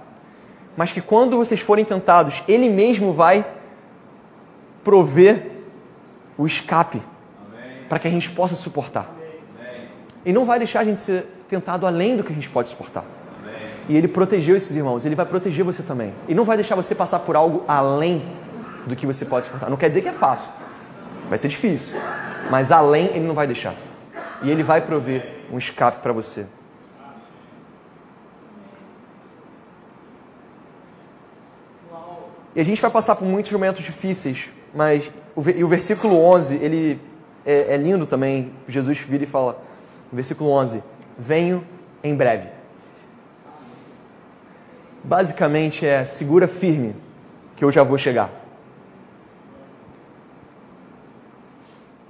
mas 0.79 0.93
que 0.93 1.01
quando 1.01 1.35
vocês 1.35 1.59
forem 1.59 1.83
tentados, 1.83 2.41
Ele 2.47 2.69
mesmo 2.69 3.11
vai 3.11 3.45
prover 4.81 5.51
o 6.37 6.47
escape 6.47 7.01
para 7.89 7.99
que 7.99 8.07
a 8.07 8.09
gente 8.09 8.31
possa 8.31 8.55
suportar. 8.55 9.13
E 10.25 10.31
não 10.31 10.45
vai 10.45 10.57
deixar 10.57 10.79
a 10.79 10.83
gente 10.85 11.01
ser 11.01 11.25
tentado 11.49 11.85
além 11.85 12.15
do 12.15 12.23
que 12.23 12.31
a 12.31 12.33
gente 12.33 12.49
pode 12.49 12.69
suportar. 12.69 13.03
E 13.89 13.97
Ele 13.97 14.07
protegeu 14.07 14.55
esses 14.55 14.73
irmãos, 14.73 15.03
Ele 15.03 15.15
vai 15.15 15.25
proteger 15.25 15.65
você 15.65 15.83
também. 15.83 16.13
E 16.29 16.33
não 16.33 16.45
vai 16.45 16.55
deixar 16.55 16.75
você 16.75 16.95
passar 16.95 17.19
por 17.19 17.35
algo 17.35 17.65
além 17.67 18.23
do 18.85 18.95
que 18.95 19.05
você 19.05 19.25
pode 19.25 19.47
suportar. 19.47 19.69
Não 19.69 19.75
quer 19.75 19.89
dizer 19.89 20.01
que 20.01 20.07
é 20.07 20.13
fácil, 20.13 20.47
vai 21.27 21.37
ser 21.37 21.49
difícil, 21.49 21.99
mas 22.49 22.71
além 22.71 23.07
Ele 23.07 23.27
não 23.27 23.35
vai 23.35 23.47
deixar. 23.47 23.75
E 24.41 24.49
Ele 24.49 24.63
vai 24.63 24.79
prover 24.79 25.43
um 25.51 25.57
escape 25.57 25.99
para 25.99 26.13
você. 26.13 26.45
E 32.55 32.61
a 32.61 32.65
gente 32.65 32.81
vai 32.81 32.89
passar 32.89 33.15
por 33.15 33.25
muitos 33.25 33.51
momentos 33.51 33.83
difíceis, 33.83 34.49
mas 34.73 35.11
o, 35.35 35.49
e 35.49 35.63
o 35.63 35.67
versículo 35.67 36.17
11, 36.17 36.55
ele 36.55 36.99
é, 37.45 37.75
é 37.75 37.77
lindo 37.77 38.05
também. 38.05 38.51
Jesus 38.67 38.99
vira 38.99 39.23
e 39.23 39.27
fala, 39.27 39.61
versículo 40.11 40.49
11: 40.49 40.83
Venho 41.17 41.63
em 42.03 42.15
breve. 42.15 42.49
Basicamente 45.03 45.85
é 45.85 46.03
segura 46.03 46.47
firme, 46.47 46.95
que 47.55 47.63
eu 47.63 47.71
já 47.71 47.83
vou 47.83 47.97
chegar. 47.97 48.29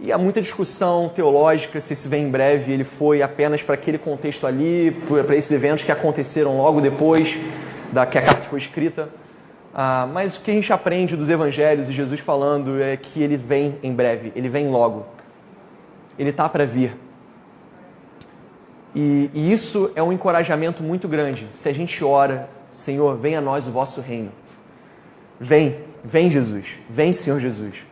E 0.02 0.13
há 0.13 0.17
muita 0.17 0.39
discussão 0.39 1.10
teológica 1.10 1.82
se 1.82 1.91
esse 1.91 2.08
vem 2.08 2.23
em 2.23 2.30
breve 2.32 2.71
ele 2.71 2.86
foi 2.86 3.21
apenas 3.21 3.62
para 3.62 3.75
aquele 3.75 3.97
contexto 3.97 4.47
ali, 4.47 4.91
para 5.25 5.36
esses 5.36 5.52
eventos 5.52 5.84
que 5.84 5.91
aconteceram 5.91 6.58
logo 6.58 6.80
depois 6.80 7.38
da 7.91 8.06
que 8.06 8.17
a 8.17 8.21
carta 8.21 8.43
foi 8.43 8.60
escrita. 8.60 9.10
Ah, 9.73 10.08
mas 10.12 10.36
o 10.36 10.41
que 10.41 10.51
a 10.51 10.53
gente 10.53 10.71
aprende 10.73 11.15
dos 11.15 11.29
evangelhos 11.29 11.89
e 11.89 11.93
Jesus 11.93 12.19
falando 12.19 12.82
é 12.82 12.97
que 12.97 13.21
ele 13.21 13.38
vem 13.38 13.77
em 13.84 13.93
breve, 13.93 14.32
ele 14.36 14.49
vem 14.49 14.67
logo. 14.69 15.05
Ele 16.17 16.32
está 16.32 16.49
para 16.49 16.65
vir. 16.65 16.97
E, 18.93 19.29
e, 19.34 19.53
isso 19.53 19.91
é 19.95 20.01
um 20.01 20.12
encorajamento 20.12 20.82
muito 20.82 21.08
grande. 21.08 21.47
Se 21.53 21.69
a 21.69 21.73
gente 21.73 22.03
ora, 22.03 22.49
Senhor, 22.71 23.15
venha 23.17 23.38
a 23.38 23.41
nós 23.41 23.67
o 23.67 23.71
vosso 23.71 24.01
reino. 24.01 24.32
Vem, 25.39 25.84
vem 26.03 26.29
Jesus, 26.29 26.65
vem 26.89 27.13
Senhor 27.13 27.39
Jesus. 27.39 27.86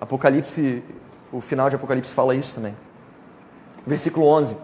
Apocalipse, 0.00 0.82
o 1.32 1.40
final 1.40 1.70
de 1.70 1.76
Apocalipse 1.76 2.14
fala 2.14 2.34
isso 2.34 2.54
também. 2.54 2.76
Versículo 3.86 4.26
11: 4.26 4.56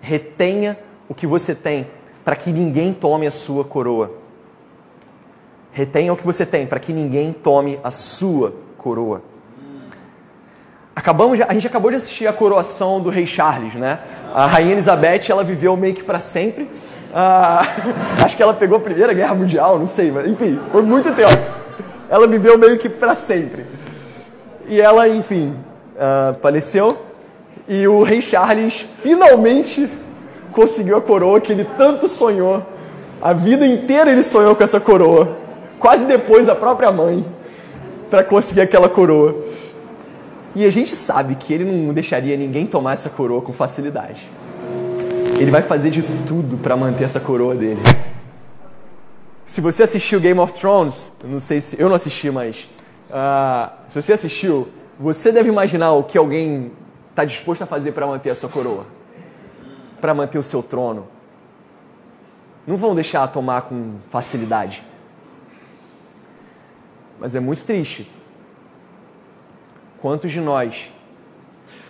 Retenha 0.00 0.76
o 1.08 1.14
que 1.14 1.26
você 1.26 1.54
tem, 1.54 1.86
para 2.24 2.34
que 2.34 2.50
ninguém 2.52 2.92
tome 2.92 3.26
a 3.26 3.30
sua 3.30 3.64
coroa. 3.64 4.25
Retenha 5.76 6.10
o 6.10 6.16
que 6.16 6.24
você 6.24 6.46
tem, 6.46 6.66
para 6.66 6.80
que 6.80 6.90
ninguém 6.90 7.34
tome 7.34 7.78
a 7.84 7.90
sua 7.90 8.54
coroa. 8.78 9.20
Acabamos, 10.94 11.38
a 11.38 11.52
gente 11.52 11.66
acabou 11.66 11.90
de 11.90 11.98
assistir 11.98 12.26
a 12.26 12.32
coroação 12.32 12.98
do 12.98 13.10
rei 13.10 13.26
Charles, 13.26 13.74
né? 13.74 13.98
A 14.34 14.46
rainha 14.46 14.72
Elizabeth, 14.72 15.28
ela 15.28 15.44
viveu 15.44 15.76
meio 15.76 15.92
que 15.92 16.02
para 16.02 16.18
sempre. 16.18 16.66
Ah, 17.14 17.60
acho 18.24 18.34
que 18.34 18.42
ela 18.42 18.54
pegou 18.54 18.78
a 18.78 18.80
Primeira 18.80 19.12
Guerra 19.12 19.34
Mundial, 19.34 19.78
não 19.78 19.86
sei, 19.86 20.10
mas 20.10 20.26
enfim, 20.26 20.58
foi 20.72 20.80
muito 20.80 21.12
tempo. 21.12 21.36
Ela 22.08 22.26
viveu 22.26 22.56
meio 22.56 22.78
que 22.78 22.88
para 22.88 23.14
sempre. 23.14 23.66
E 24.66 24.80
ela, 24.80 25.06
enfim, 25.06 25.54
ah, 26.00 26.34
faleceu. 26.40 26.96
E 27.68 27.86
o 27.86 28.02
rei 28.02 28.22
Charles 28.22 28.86
finalmente 29.02 29.90
conseguiu 30.52 30.96
a 30.96 31.02
coroa 31.02 31.38
que 31.38 31.52
ele 31.52 31.66
tanto 31.76 32.08
sonhou. 32.08 32.64
A 33.20 33.34
vida 33.34 33.66
inteira 33.66 34.10
ele 34.10 34.22
sonhou 34.22 34.56
com 34.56 34.64
essa 34.64 34.80
coroa 34.80 35.44
quase 35.78 36.04
depois 36.06 36.46
da 36.46 36.54
própria 36.54 36.90
mãe, 36.90 37.24
para 38.10 38.22
conseguir 38.22 38.60
aquela 38.60 38.88
coroa. 38.88 39.34
E 40.54 40.64
a 40.64 40.70
gente 40.70 40.96
sabe 40.96 41.34
que 41.34 41.52
ele 41.52 41.64
não 41.64 41.92
deixaria 41.92 42.36
ninguém 42.36 42.66
tomar 42.66 42.94
essa 42.94 43.10
coroa 43.10 43.42
com 43.42 43.52
facilidade. 43.52 44.30
Ele 45.38 45.50
vai 45.50 45.60
fazer 45.60 45.90
de 45.90 46.02
tudo 46.26 46.56
para 46.56 46.76
manter 46.76 47.04
essa 47.04 47.20
coroa 47.20 47.54
dele. 47.54 47.80
Se 49.44 49.60
você 49.60 49.82
assistiu 49.82 50.18
Game 50.18 50.40
of 50.40 50.52
Thrones, 50.54 51.12
não 51.22 51.38
sei 51.38 51.60
se 51.60 51.78
eu 51.78 51.88
não 51.88 51.94
assisti, 51.94 52.30
mas 52.30 52.68
uh, 53.10 53.70
se 53.88 54.00
você 54.00 54.14
assistiu, 54.14 54.68
você 54.98 55.30
deve 55.30 55.48
imaginar 55.48 55.92
o 55.92 56.02
que 56.02 56.16
alguém 56.16 56.72
está 57.10 57.24
disposto 57.24 57.62
a 57.62 57.66
fazer 57.66 57.92
para 57.92 58.06
manter 58.06 58.30
a 58.30 58.34
sua 58.34 58.48
coroa, 58.48 58.86
para 60.00 60.14
manter 60.14 60.38
o 60.38 60.42
seu 60.42 60.62
trono. 60.62 61.06
Não 62.66 62.76
vão 62.76 62.94
deixar 62.94 63.26
tomar 63.28 63.62
com 63.62 63.96
facilidade. 64.10 64.82
Mas 67.18 67.34
é 67.34 67.40
muito 67.40 67.64
triste. 67.64 68.10
Quantos 70.00 70.30
de 70.30 70.40
nós 70.40 70.90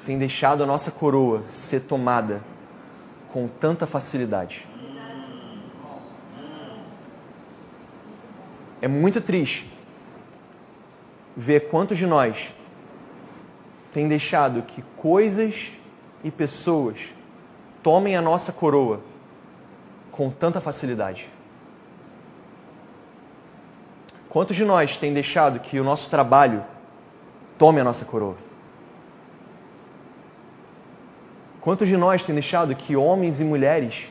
tem 0.04 0.16
deixado 0.18 0.62
a 0.62 0.66
nossa 0.66 0.90
coroa 0.90 1.44
ser 1.50 1.80
tomada 1.80 2.42
com 3.32 3.48
tanta 3.48 3.86
facilidade? 3.86 4.66
É 8.80 8.88
muito 8.88 9.20
triste 9.20 9.70
ver 11.36 11.68
quantos 11.68 11.98
de 11.98 12.06
nós 12.06 12.54
tem 13.92 14.06
deixado 14.06 14.62
que 14.62 14.82
coisas 14.96 15.72
e 16.22 16.30
pessoas 16.30 16.98
tomem 17.82 18.16
a 18.16 18.22
nossa 18.22 18.52
coroa 18.52 19.00
com 20.10 20.30
tanta 20.30 20.60
facilidade. 20.60 21.28
Quantos 24.36 24.54
de 24.54 24.66
nós 24.66 24.98
tem 24.98 25.14
deixado 25.14 25.58
que 25.60 25.80
o 25.80 25.82
nosso 25.82 26.10
trabalho 26.10 26.62
tome 27.56 27.80
a 27.80 27.84
nossa 27.84 28.04
coroa? 28.04 28.36
Quantos 31.58 31.88
de 31.88 31.96
nós 31.96 32.22
tem 32.22 32.34
deixado 32.34 32.76
que 32.76 32.94
homens 32.94 33.40
e 33.40 33.44
mulheres 33.44 34.10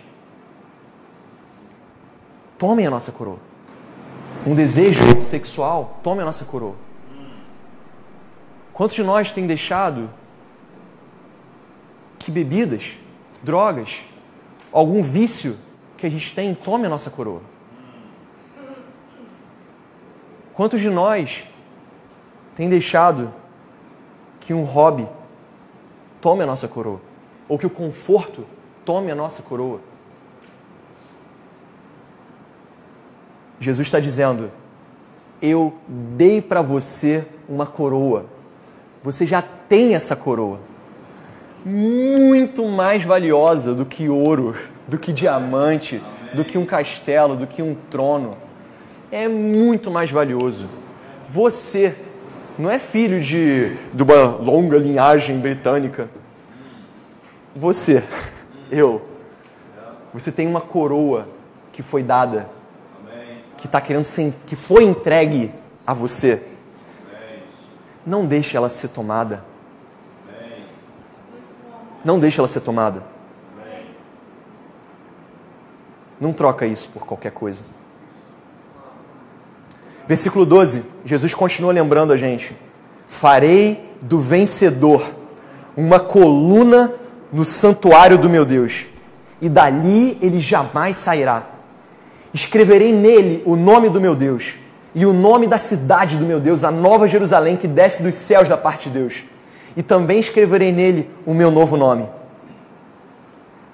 tomem 2.58 2.88
a 2.88 2.90
nossa 2.90 3.12
coroa? 3.12 3.38
Um 4.48 4.56
desejo 4.56 5.22
sexual 5.22 6.00
tome 6.02 6.24
a 6.24 6.26
nossa 6.26 6.44
coroa. 6.44 6.74
Quantos 8.74 8.96
de 8.96 9.04
nós 9.04 9.32
tem 9.32 9.46
deixado 9.46 10.10
que 12.18 12.32
bebidas, 12.32 12.98
drogas, 13.44 14.00
algum 14.72 15.04
vício 15.04 15.56
que 15.96 16.08
a 16.08 16.10
gente 16.10 16.34
tem 16.34 16.56
tome 16.56 16.88
a 16.88 16.90
nossa 16.90 17.12
coroa? 17.12 17.54
Quantos 20.56 20.80
de 20.80 20.90
nós 20.90 21.44
tem 22.56 22.70
deixado 22.70 23.34
que 24.40 24.54
um 24.54 24.64
hobby 24.64 25.08
tome 26.22 26.44
a 26.44 26.46
nossa 26.46 26.66
coroa? 26.66 27.02
Ou 27.50 27.60
que 27.60 27.66
o 27.66 27.70
conforto 27.70 28.46
tome 28.86 29.12
a 29.12 29.16
nossa 29.16 29.44
coroa? 29.44 29.82
Jesus 33.60 33.86
está 33.86 34.00
dizendo: 34.00 34.50
Eu 35.42 35.74
dei 35.88 36.42
para 36.42 36.62
você 36.62 37.28
uma 37.50 37.66
coroa. 37.66 38.26
Você 39.04 39.26
já 39.26 39.42
tem 39.42 39.94
essa 39.94 40.16
coroa. 40.16 40.60
Muito 41.66 42.66
mais 42.66 43.04
valiosa 43.04 43.74
do 43.74 43.86
que 43.86 44.08
ouro, 44.08 44.56
do 44.88 44.98
que 44.98 45.12
diamante, 45.12 46.02
do 46.34 46.46
que 46.46 46.58
um 46.58 46.66
castelo, 46.66 47.36
do 47.36 47.46
que 47.46 47.62
um 47.62 47.76
trono 47.90 48.45
é 49.16 49.30
muito 49.30 49.90
mais 49.90 50.12
valioso. 50.12 50.68
Você 51.26 51.96
não 52.60 52.70
é 52.70 52.78
filho 52.78 53.22
de, 53.22 53.74
de 53.94 54.04
uma 54.04 54.26
longa 54.26 54.78
linhagem 54.78 55.40
britânica. 55.40 56.10
Você, 57.56 58.04
eu, 58.70 59.02
você 60.14 60.34
tem 60.34 60.46
uma 60.46 60.60
coroa 60.60 61.30
que 61.72 61.82
foi 61.82 62.04
dada, 62.04 62.50
que 63.58 63.68
está 63.68 63.80
querendo 63.80 64.04
ser, 64.04 64.34
que 64.46 64.56
foi 64.56 64.84
entregue 64.84 65.50
a 65.88 65.94
você. 65.94 66.44
Não 68.06 68.26
deixe 68.26 68.58
ela 68.58 68.68
ser 68.68 68.90
tomada. 68.90 69.46
Não 72.04 72.20
deixe 72.20 72.38
ela 72.38 72.50
ser 72.50 72.60
tomada. 72.60 73.02
Não 76.20 76.34
troca 76.34 76.66
isso 76.66 76.90
por 76.90 77.06
qualquer 77.06 77.32
coisa. 77.32 77.64
Versículo 80.08 80.46
12, 80.46 80.84
Jesus 81.04 81.34
continua 81.34 81.74
lembrando 81.74 82.14
a 82.14 82.18
gente: 82.18 82.56
Farei 83.08 83.90
do 84.02 84.20
vencedor 84.20 85.04
uma 85.76 86.00
coluna 86.00 86.94
no 87.34 87.44
santuário 87.44 88.18
do 88.18 88.30
meu 88.30 88.46
Deus, 88.46 88.86
e 89.42 89.50
dali 89.50 90.18
ele 90.22 90.40
jamais 90.40 90.96
sairá. 90.96 91.44
Escreverei 92.34 92.92
nele 92.94 93.42
o 93.46 93.56
nome 93.56 93.90
do 93.90 94.00
meu 94.00 94.16
Deus 94.16 94.56
e 94.94 95.06
o 95.06 95.12
nome 95.12 95.48
da 95.48 95.58
cidade 95.58 96.18
do 96.18 96.26
meu 96.26 96.40
Deus, 96.40 96.64
a 96.64 96.72
nova 96.72 97.08
Jerusalém 97.08 97.58
que 97.58 97.68
desce 97.68 98.02
dos 98.02 98.16
céus 98.16 98.48
da 98.48 98.56
parte 98.58 98.90
de 98.90 99.00
Deus. 99.00 99.24
E 99.76 99.84
também 99.84 100.20
escreverei 100.20 100.72
nele 100.72 101.10
o 101.26 101.34
meu 101.34 101.52
novo 101.52 101.76
nome. 101.76 102.08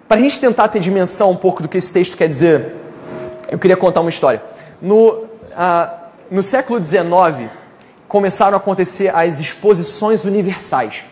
Para 0.07 0.19
a 0.19 0.23
gente 0.23 0.39
tentar 0.39 0.67
ter 0.67 0.79
dimensão 0.79 1.29
um 1.29 1.35
pouco 1.35 1.61
do 1.61 1.69
que 1.69 1.77
esse 1.77 1.93
texto 1.93 2.17
quer 2.17 2.27
dizer, 2.27 2.75
eu 3.49 3.59
queria 3.59 3.77
contar 3.77 4.01
uma 4.01 4.09
história. 4.09 4.41
No, 4.81 5.25
ah, 5.55 6.00
no 6.31 6.41
século 6.41 6.81
XIX, 6.81 7.51
começaram 8.07 8.55
a 8.55 8.57
acontecer 8.57 9.13
as 9.13 9.41
exposições 9.41 10.23
universais, 10.23 11.03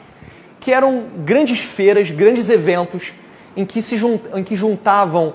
que 0.62 0.71
eram 0.71 1.08
grandes 1.17 1.60
feiras, 1.60 2.10
grandes 2.10 2.47
eventos, 2.49 3.13
em 3.55 3.65
que, 3.65 3.82
se 3.82 3.99
em 4.34 4.43
que 4.45 4.55
juntavam 4.55 5.34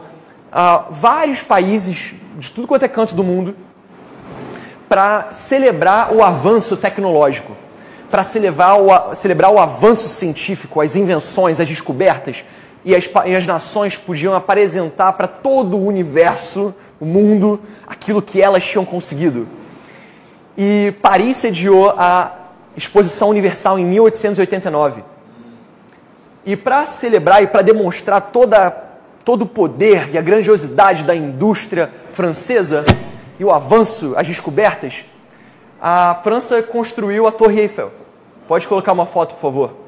ah, 0.51 0.87
vários 0.90 1.42
países 1.42 2.14
de 2.38 2.51
tudo 2.51 2.66
quanto 2.66 2.85
é 2.85 2.88
canto 2.88 3.14
do 3.14 3.23
mundo 3.23 3.55
para 4.88 5.31
celebrar 5.31 6.14
o 6.14 6.23
avanço 6.23 6.79
tecnológico, 6.79 7.55
para 8.11 8.23
celebrar 8.23 8.81
o, 8.81 9.14
celebrar 9.14 9.51
o 9.53 9.59
avanço 9.59 10.09
científico, 10.09 10.81
as 10.81 10.97
invenções, 10.97 11.61
as 11.61 11.68
descobertas, 11.68 12.42
e 12.87 12.94
as, 12.94 13.09
e 13.27 13.37
as 13.37 13.47
nações 13.47 13.99
podiam 13.99 14.35
apresentar 14.35 15.12
para 15.12 15.27
todo 15.27 15.77
o 15.77 15.87
universo, 15.87 16.75
o 16.99 17.05
mundo, 17.05 17.61
aquilo 17.87 18.23
que 18.23 18.40
elas 18.40 18.64
tinham 18.64 18.85
conseguido. 18.85 19.47
E 20.57 20.95
Paris 21.03 21.37
sediou 21.37 21.90
a 21.90 22.33
Exposição 22.77 23.31
Universal 23.31 23.79
em 23.79 23.85
1889. 23.85 25.03
E 26.47 26.57
para 26.57 26.85
celebrar 26.87 27.43
e 27.43 27.47
para 27.47 27.62
demonstrar 27.62 28.21
toda, 28.21 28.71
todo 29.25 29.43
o 29.43 29.47
poder 29.47 30.11
e 30.12 30.19
a 30.19 30.23
grandiosidade 30.23 31.05
da 31.05 31.14
indústria 31.14 31.90
francesa 32.12 32.85
e 33.38 33.45
o 33.45 33.51
avanço, 33.51 34.14
as 34.17 34.27
descobertas, 34.27 35.05
a 35.81 36.21
França 36.23 36.62
construiu 36.62 37.27
a 37.27 37.33
Torre 37.33 37.61
Eiffel. 37.61 37.93
Pode 38.47 38.69
colocar 38.69 38.93
uma 38.93 39.07
foto, 39.07 39.35
por 39.35 39.40
favor 39.40 39.85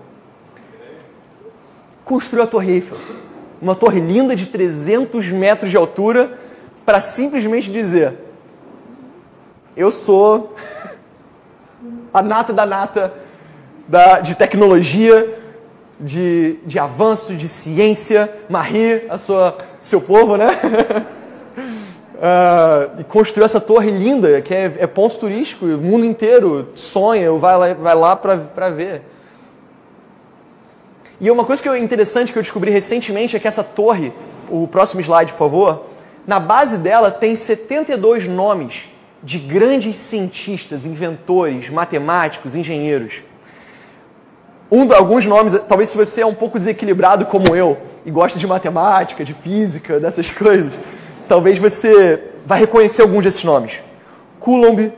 construiu 2.07 2.45
a 2.45 2.47
Torre 2.47 2.73
Eiffel. 2.75 2.97
Uma 3.61 3.75
torre 3.75 4.01
linda 4.01 4.37
de 4.37 4.47
300 4.47 5.31
metros 5.33 5.71
de 5.71 5.77
altura 5.77 6.39
para 6.87 7.01
simplesmente 7.01 7.71
dizer: 7.71 8.15
Eu 9.77 9.93
sou 9.93 10.55
a 12.15 12.23
nata 12.23 12.51
da 12.51 12.65
nata 12.65 13.13
da, 13.87 14.21
de 14.21 14.35
tecnologia, 14.35 15.39
de, 16.01 16.59
de 16.65 16.79
avanço, 16.79 17.35
de 17.35 17.47
ciência. 17.47 18.35
Marie, 18.49 19.03
a 19.11 19.19
sua, 19.19 19.55
seu 19.79 20.01
povo, 20.01 20.39
né? 20.39 20.49
Uh, 22.15 23.01
e 23.01 23.05
construiu 23.05 23.45
essa 23.45 23.61
torre 23.61 23.91
linda, 23.91 24.41
que 24.41 24.55
é, 24.55 24.73
é 24.79 24.87
ponto 24.87 25.19
turístico, 25.19 25.67
o 25.67 25.77
mundo 25.77 26.07
inteiro 26.07 26.71
sonha, 26.75 27.31
vai 27.33 27.59
lá, 27.59 27.75
vai 27.75 27.95
lá 27.95 28.17
para 28.17 28.71
ver. 28.71 29.03
E 31.21 31.31
uma 31.31 31.45
coisa 31.45 31.63
que 31.63 31.69
é 31.69 31.79
interessante 31.79 32.33
que 32.33 32.39
eu 32.39 32.43
descobri 32.43 32.71
recentemente 32.71 33.37
é 33.37 33.39
que 33.39 33.47
essa 33.47 33.63
torre, 33.63 34.11
o 34.49 34.67
próximo 34.67 35.03
slide, 35.03 35.33
por 35.33 35.39
favor, 35.39 35.85
na 36.27 36.41
base 36.41 36.79
dela 36.79 37.11
tem 37.11 37.37
72 37.37 38.27
nomes 38.27 38.96
de 39.27 39.41
grandes 39.41 39.97
cientistas, 39.97 40.87
inventores, 40.87 41.69
matemáticos, 41.69 42.55
engenheiros. 42.55 43.25
Um, 44.71 44.93
alguns 44.95 45.27
nomes, 45.27 45.53
talvez 45.69 45.89
se 45.89 45.97
você 45.97 46.21
é 46.21 46.27
um 46.27 46.33
pouco 46.33 46.59
desequilibrado 46.59 47.27
como 47.27 47.57
eu 47.57 47.77
e 48.05 48.11
gosta 48.13 48.39
de 48.39 48.47
matemática, 48.47 49.25
de 49.25 49.35
física, 49.35 49.99
dessas 49.99 50.31
coisas, 50.31 50.73
talvez 51.27 51.59
você 51.59 52.23
vai 52.47 52.61
reconhecer 52.61 53.03
alguns 53.03 53.25
desses 53.25 53.43
nomes. 53.43 53.83
Coulomb, 54.39 54.93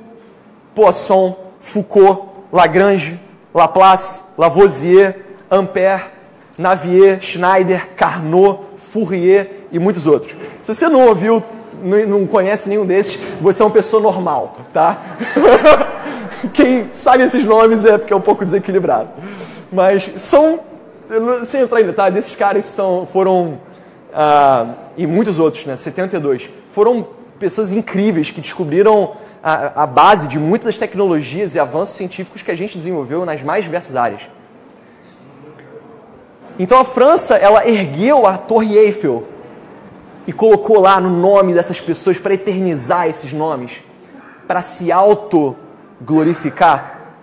Poisson, 0.75 1.35
Foucault, 1.59 2.43
Lagrange, 2.53 3.19
Laplace, 3.55 4.21
Lavoisier, 4.37 5.25
Ampère, 5.51 6.11
Navier, 6.59 7.19
Schneider, 7.23 7.89
Carnot, 7.97 8.61
Fourier 8.77 9.53
e 9.73 9.79
muitos 9.79 10.07
outros. 10.07 10.37
Se 10.63 10.75
você 10.75 10.87
não 10.87 11.09
ouviu, 11.09 11.43
não 11.83 12.27
conhece 12.27 12.69
nenhum 12.69 12.87
desses, 12.87 13.19
você 13.41 13.63
é 13.63 13.67
uma 13.67 13.73
pessoa 13.73 14.03
normal, 14.03 14.57
tá? 14.73 14.99
Quem 16.53 16.91
sabe 16.93 17.25
esses 17.25 17.45
nomes 17.45 17.85
é 17.85 17.99
porque 17.99 18.13
é 18.13 18.17
um 18.17 18.21
pouco 18.21 18.45
desequilibrado. 18.45 19.09
Mas 19.73 20.11
são, 20.17 20.61
sem 21.45 21.63
entrar 21.63 21.81
em 21.81 21.87
detalhes, 21.87 22.17
esses 22.17 22.37
caras 22.37 22.65
são, 22.65 23.07
foram, 23.13 23.61
ah, 24.15 24.75
e 24.97 25.07
muitos 25.07 25.39
outros, 25.39 25.67
né, 25.67 25.77
72, 25.77 26.49
foram 26.73 27.07
pessoas 27.39 27.73
incríveis 27.73 28.31
que 28.31 28.41
descobriram 28.41 29.13
a, 29.43 29.83
a 29.83 29.87
base 29.87 30.29
de 30.29 30.39
muitas 30.39 30.67
das 30.67 30.79
tecnologias 30.79 31.55
e 31.55 31.59
avanços 31.59 31.97
científicos 31.97 32.43
que 32.43 32.51
a 32.51 32.55
gente 32.55 32.77
desenvolveu 32.77 33.25
nas 33.25 33.43
mais 33.43 33.65
diversas 33.65 33.97
áreas. 33.97 34.23
Então 36.59 36.79
a 36.79 36.85
França, 36.85 37.37
ela 37.37 37.69
ergueu 37.69 38.27
a 38.27 38.37
Torre 38.37 38.77
Eiffel 38.77 39.25
e 40.29 40.33
colocou 40.33 40.79
lá 40.79 41.01
no 41.01 41.09
nome 41.09 41.55
dessas 41.55 41.81
pessoas 41.81 42.19
para 42.19 42.35
eternizar 42.35 43.09
esses 43.09 43.33
nomes, 43.33 43.73
para 44.47 44.61
se 44.61 44.93
auto 44.93 45.57
glorificar 45.99 47.17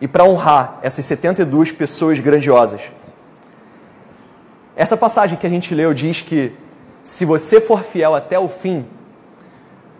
e 0.00 0.08
para 0.08 0.24
honrar 0.24 0.80
essas 0.82 1.04
72 1.04 1.70
pessoas 1.70 2.18
grandiosas. 2.18 2.80
Essa 4.74 4.96
passagem 4.96 5.38
que 5.38 5.46
a 5.46 5.50
gente 5.50 5.72
leu 5.72 5.94
diz 5.94 6.22
que 6.22 6.52
se 7.04 7.24
você 7.24 7.60
for 7.60 7.84
fiel 7.84 8.16
até 8.16 8.36
o 8.36 8.48
fim, 8.48 8.84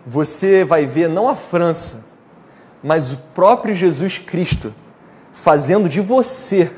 você 0.05 0.65
vai 0.65 0.85
ver 0.85 1.07
não 1.07 1.29
a 1.29 1.35
França, 1.35 2.03
mas 2.83 3.13
o 3.13 3.17
próprio 3.33 3.73
Jesus 3.73 4.17
Cristo 4.17 4.75
fazendo 5.31 5.87
de 5.87 6.01
você 6.01 6.69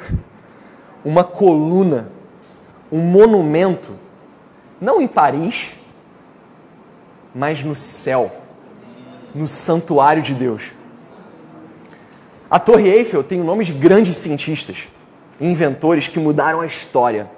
uma 1.03 1.23
coluna, 1.23 2.11
um 2.91 2.99
monumento, 2.99 3.93
não 4.79 5.01
em 5.01 5.07
Paris, 5.07 5.69
mas 7.33 7.63
no 7.63 7.75
céu, 7.75 8.31
no 9.33 9.47
santuário 9.47 10.21
de 10.21 10.33
Deus. 10.33 10.71
A 12.49 12.59
Torre 12.59 12.89
Eiffel 12.89 13.23
tem 13.23 13.39
o 13.39 13.45
nome 13.45 13.63
de 13.63 13.71
grandes 13.71 14.17
cientistas 14.17 14.89
e 15.39 15.47
inventores 15.47 16.09
que 16.09 16.19
mudaram 16.19 16.59
a 16.59 16.65
história. 16.65 17.29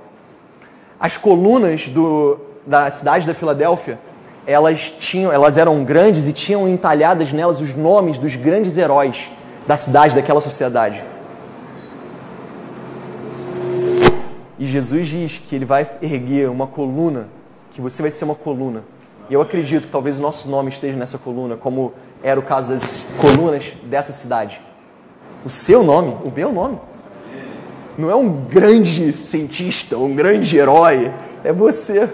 As 1.00 1.18
colunas 1.18 1.88
do, 1.88 2.40
da 2.66 2.90
cidade 2.90 3.28
da 3.28 3.34
Filadélfia, 3.34 4.00
elas 4.48 4.92
tinham, 4.98 5.32
elas 5.32 5.56
eram 5.56 5.84
grandes 5.84 6.28
e 6.28 6.34
tinham 6.34 6.68
entalhadas 6.68 7.32
nelas 7.32 7.62
os 7.62 7.76
nomes 7.76 8.18
dos 8.18 8.36
grandes 8.36 8.76
heróis 8.76 9.30
da 9.68 9.78
cidade, 9.78 10.16
daquela 10.16 10.42
sociedade. 10.42 11.13
E 14.60 14.66
Jesus 14.66 15.08
diz 15.08 15.38
que 15.38 15.56
ele 15.56 15.66
vai 15.66 15.88
erguer 16.02 16.50
uma 16.50 16.68
coluna, 16.68 17.28
que 17.72 17.82
você 17.82 18.02
vai 18.02 18.12
ser 18.12 18.26
uma 18.26 18.36
coluna. 18.36 18.84
E 19.30 19.34
eu 19.34 19.42
acredito 19.42 19.86
que 19.86 19.92
talvez 19.92 20.20
o 20.20 20.22
nosso 20.22 20.50
nome 20.50 20.70
esteja 20.70 20.98
nessa 20.98 21.18
coluna, 21.18 21.56
como 21.56 21.94
era 22.22 22.40
o 22.40 22.44
caso 22.44 22.70
das 22.70 23.02
colunas 23.20 23.74
dessa 23.84 24.12
cidade. 24.12 24.62
O 25.46 25.50
seu 25.50 25.84
nome, 25.84 26.16
o 26.24 26.32
meu 26.34 26.52
nome, 26.52 26.78
não 27.98 28.10
é 28.10 28.16
um 28.16 28.46
grande 28.46 29.14
cientista, 29.14 29.98
um 29.98 30.16
grande 30.16 30.58
herói, 30.58 31.12
é 31.44 31.52
você. 31.52 32.10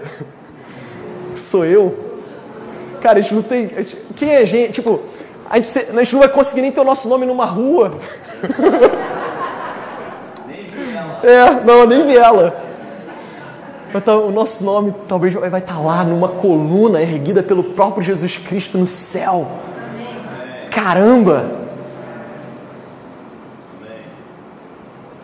Sou 1.36 1.64
eu. 1.64 2.10
Cara, 3.00 3.18
a 3.18 3.22
gente 3.22 3.34
não 3.34 3.42
tem. 3.42 3.68
Gente, 3.68 3.96
quem 4.16 4.30
é 4.30 4.38
a 4.38 4.44
gente? 4.44 4.72
Tipo, 4.72 5.00
a 5.48 5.56
gente, 5.56 5.78
a 5.78 6.02
gente 6.02 6.12
não 6.12 6.20
vai 6.20 6.28
conseguir 6.28 6.62
nem 6.62 6.72
ter 6.72 6.80
o 6.80 6.84
nosso 6.84 7.08
nome 7.08 7.26
numa 7.26 7.46
rua. 7.46 7.92
É, 11.22 11.64
não, 11.64 11.86
nem 11.86 12.06
vi 12.06 12.16
ela. 12.16 12.70
Então, 13.94 14.28
o 14.28 14.30
nosso 14.30 14.62
nome 14.62 14.94
talvez 15.08 15.34
vai 15.34 15.60
estar 15.60 15.78
lá 15.80 16.04
numa 16.04 16.28
coluna 16.28 17.02
erguida 17.02 17.42
pelo 17.42 17.64
próprio 17.64 18.02
Jesus 18.02 18.36
Cristo 18.36 18.78
no 18.78 18.86
céu. 18.86 19.48
Caramba! 20.70 21.60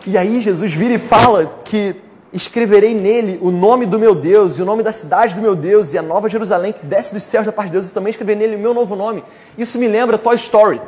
E 0.05 0.17
aí 0.17 0.41
Jesus 0.41 0.73
vira 0.73 0.93
e 0.93 0.99
fala 0.99 1.57
que 1.63 1.95
escreverei 2.31 2.93
nele 2.93 3.39
o 3.41 3.51
nome 3.51 3.85
do 3.85 3.97
meu 3.97 4.13
Deus 4.13 4.57
e 4.57 4.61
o 4.61 4.65
nome 4.65 4.83
da 4.83 4.91
cidade 4.91 5.33
do 5.33 5.41
meu 5.41 5.55
Deus 5.55 5.93
e 5.93 5.97
a 5.97 6.01
nova 6.01 6.29
Jerusalém 6.29 6.73
que 6.73 6.85
desce 6.85 7.13
dos 7.13 7.23
céus 7.23 7.45
da 7.45 7.51
parte 7.51 7.67
de 7.67 7.73
Deus 7.73 7.89
e 7.89 7.93
também 7.93 8.11
escrever 8.11 8.35
nele 8.35 8.55
o 8.55 8.59
meu 8.59 8.73
novo 8.73 8.95
nome. 8.95 9.23
Isso 9.57 9.77
me 9.77 9.87
lembra 9.87 10.17
Toy 10.17 10.35
Story, 10.35 10.81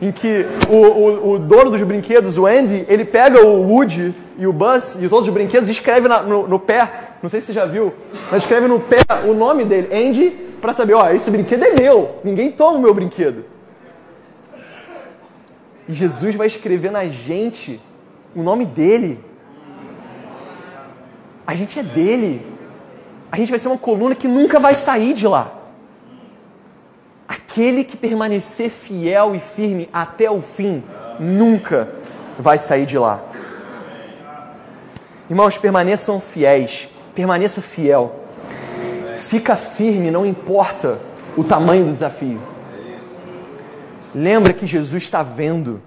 em 0.00 0.10
que 0.10 0.46
o, 0.68 0.76
o, 0.76 1.32
o 1.32 1.38
dono 1.38 1.70
dos 1.70 1.82
brinquedos, 1.82 2.36
o 2.38 2.46
Andy, 2.46 2.84
ele 2.88 3.04
pega 3.04 3.44
o 3.44 3.62
Woody 3.62 4.14
e 4.38 4.46
o 4.46 4.52
Buzz 4.52 4.96
e 5.00 5.08
todos 5.08 5.28
os 5.28 5.34
brinquedos 5.34 5.68
e 5.68 5.72
escreve 5.72 6.08
na, 6.08 6.22
no, 6.22 6.46
no, 6.46 6.58
pé, 6.58 6.90
não 7.22 7.30
sei 7.30 7.40
se 7.40 7.46
você 7.46 7.52
já 7.52 7.64
viu, 7.64 7.92
mas 8.30 8.42
escreve 8.42 8.66
no 8.66 8.80
pé 8.80 8.98
o 9.28 9.32
nome 9.32 9.64
dele, 9.64 9.88
Andy, 9.92 10.30
para 10.60 10.72
saber, 10.72 10.94
ó, 10.94 11.10
esse 11.10 11.30
brinquedo 11.30 11.62
é 11.64 11.74
meu, 11.80 12.18
ninguém 12.24 12.50
toma 12.50 12.78
o 12.78 12.80
meu 12.80 12.92
brinquedo. 12.92 13.44
E 15.88 15.92
Jesus 15.92 16.34
vai 16.34 16.46
escrever 16.46 16.90
na 16.90 17.06
gente 17.06 17.80
o 18.34 18.42
nome 18.42 18.64
dele. 18.64 19.22
A 21.46 21.54
gente 21.54 21.78
é 21.78 21.82
dele. 21.82 22.44
A 23.30 23.36
gente 23.36 23.50
vai 23.50 23.58
ser 23.58 23.68
uma 23.68 23.76
coluna 23.76 24.14
que 24.14 24.26
nunca 24.26 24.58
vai 24.58 24.74
sair 24.74 25.12
de 25.12 25.28
lá. 25.28 25.53
Aquele 27.54 27.84
que 27.84 27.96
permanecer 27.96 28.68
fiel 28.68 29.32
e 29.32 29.38
firme 29.38 29.88
até 29.92 30.28
o 30.28 30.42
fim, 30.42 30.82
nunca 31.20 31.88
vai 32.36 32.58
sair 32.58 32.84
de 32.84 32.98
lá. 32.98 33.22
Irmãos, 35.30 35.56
permaneçam 35.56 36.18
fiéis, 36.18 36.88
permaneça 37.14 37.62
fiel. 37.62 38.24
Fica 39.16 39.54
firme, 39.54 40.10
não 40.10 40.26
importa 40.26 40.98
o 41.36 41.44
tamanho 41.44 41.84
do 41.84 41.92
desafio. 41.92 42.40
Lembra 44.12 44.52
que 44.52 44.66
Jesus 44.66 45.04
está 45.04 45.22
vendo. 45.22 45.80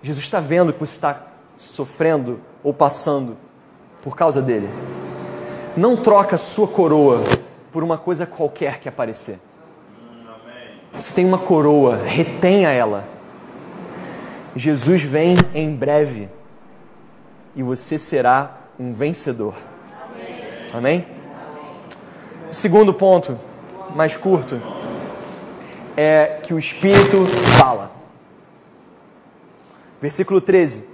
Jesus 0.00 0.24
está 0.24 0.38
vendo 0.38 0.72
que 0.72 0.78
você 0.78 0.92
está 0.92 1.26
sofrendo 1.58 2.38
ou 2.62 2.72
passando 2.72 3.36
por 4.00 4.14
causa 4.14 4.40
dele. 4.40 4.70
Não 5.76 5.96
troca 5.96 6.36
sua 6.36 6.68
coroa 6.68 7.20
por 7.72 7.82
uma 7.82 7.98
coisa 7.98 8.24
qualquer 8.24 8.78
que 8.78 8.88
aparecer. 8.88 9.40
Você 10.94 11.12
tem 11.12 11.24
uma 11.24 11.38
coroa, 11.38 11.96
retenha 11.96 12.70
ela. 12.70 13.08
Jesus 14.54 15.02
vem 15.02 15.36
em 15.52 15.74
breve 15.74 16.28
e 17.56 17.62
você 17.62 17.98
será 17.98 18.56
um 18.78 18.92
vencedor. 18.92 19.54
Amém? 20.72 21.02
Amém? 21.02 21.06
O 22.48 22.54
segundo 22.54 22.94
ponto, 22.94 23.36
mais 23.96 24.16
curto, 24.16 24.62
é 25.96 26.38
que 26.42 26.54
o 26.54 26.58
Espírito 26.58 27.26
fala. 27.58 27.90
Versículo 30.00 30.40
13. 30.40 30.84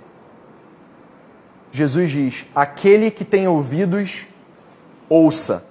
Jesus 1.70 2.10
diz: 2.10 2.46
Aquele 2.54 3.10
que 3.10 3.24
tem 3.24 3.46
ouvidos, 3.46 4.26
ouça 5.08 5.64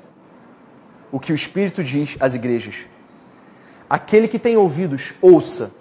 o 1.12 1.20
que 1.20 1.32
o 1.32 1.36
Espírito 1.36 1.84
diz 1.84 2.16
às 2.20 2.36
igrejas. 2.36 2.86
Aquele 3.90 4.28
que 4.28 4.38
tem 4.38 4.56
ouvidos, 4.56 5.16
ouça 5.22 5.72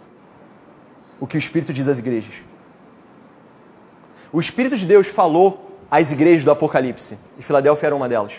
o 1.20 1.26
que 1.26 1.36
o 1.36 1.38
Espírito 1.38 1.72
diz 1.72 1.86
às 1.88 1.98
igrejas. 1.98 2.34
O 4.32 4.40
Espírito 4.40 4.76
de 4.76 4.86
Deus 4.86 5.06
falou 5.06 5.78
às 5.90 6.10
igrejas 6.10 6.44
do 6.44 6.50
Apocalipse, 6.50 7.18
e 7.38 7.42
Filadélfia 7.42 7.88
era 7.88 7.96
uma 7.96 8.08
delas. 8.08 8.32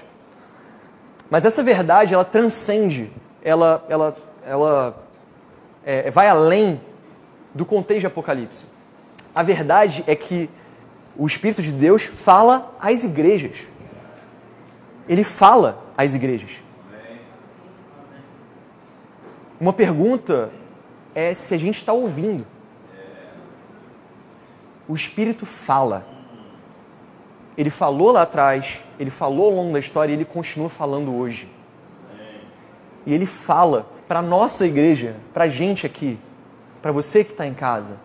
Mas 1.30 1.46
essa 1.46 1.62
verdade, 1.62 2.14
ela 2.14 2.26
transcende, 2.26 3.12
ela, 3.44 3.86
ela, 3.90 4.18
ela 4.46 5.04
é, 5.86 6.10
vai 6.10 6.28
além 6.28 6.82
do 7.54 7.66
contexto 7.66 8.02
de 8.02 8.08
Apocalipse. 8.08 8.66
A 9.34 9.44
verdade 9.44 10.04
é 10.08 10.16
que 10.16 10.50
o 11.16 11.28
Espírito 11.28 11.62
de 11.62 11.72
Deus 11.72 12.04
fala 12.04 12.76
às 12.80 13.04
igrejas. 13.04 13.68
Ele 15.08 15.24
fala 15.24 15.84
às 15.98 16.14
igrejas. 16.14 16.52
Uma 19.60 19.74
pergunta 19.74 20.52
é 21.14 21.34
se 21.34 21.54
a 21.54 21.58
gente 21.58 21.76
está 21.76 21.94
ouvindo. 21.94 22.46
O 24.88 24.96
Espírito 24.96 25.46
fala. 25.46 26.06
Ele 27.58 27.70
falou 27.70 28.12
lá 28.12 28.22
atrás, 28.22 28.84
ele 28.98 29.10
falou 29.10 29.48
ao 29.48 29.52
longo 29.52 29.74
da 29.74 29.80
história 29.80 30.12
e 30.12 30.16
ele 30.16 30.26
continua 30.26 30.70
falando 30.70 31.14
hoje. 31.14 31.50
E 33.06 33.14
ele 33.14 33.26
fala 33.26 33.88
para 34.08 34.20
a 34.20 34.22
nossa 34.24 34.66
igreja, 34.66 35.18
para 35.34 35.44
a 35.44 35.50
gente 35.50 35.86
aqui, 35.86 36.18
para 36.82 36.92
você 36.92 37.24
que 37.24 37.32
está 37.32 37.46
em 37.46 37.54
casa 37.54 37.98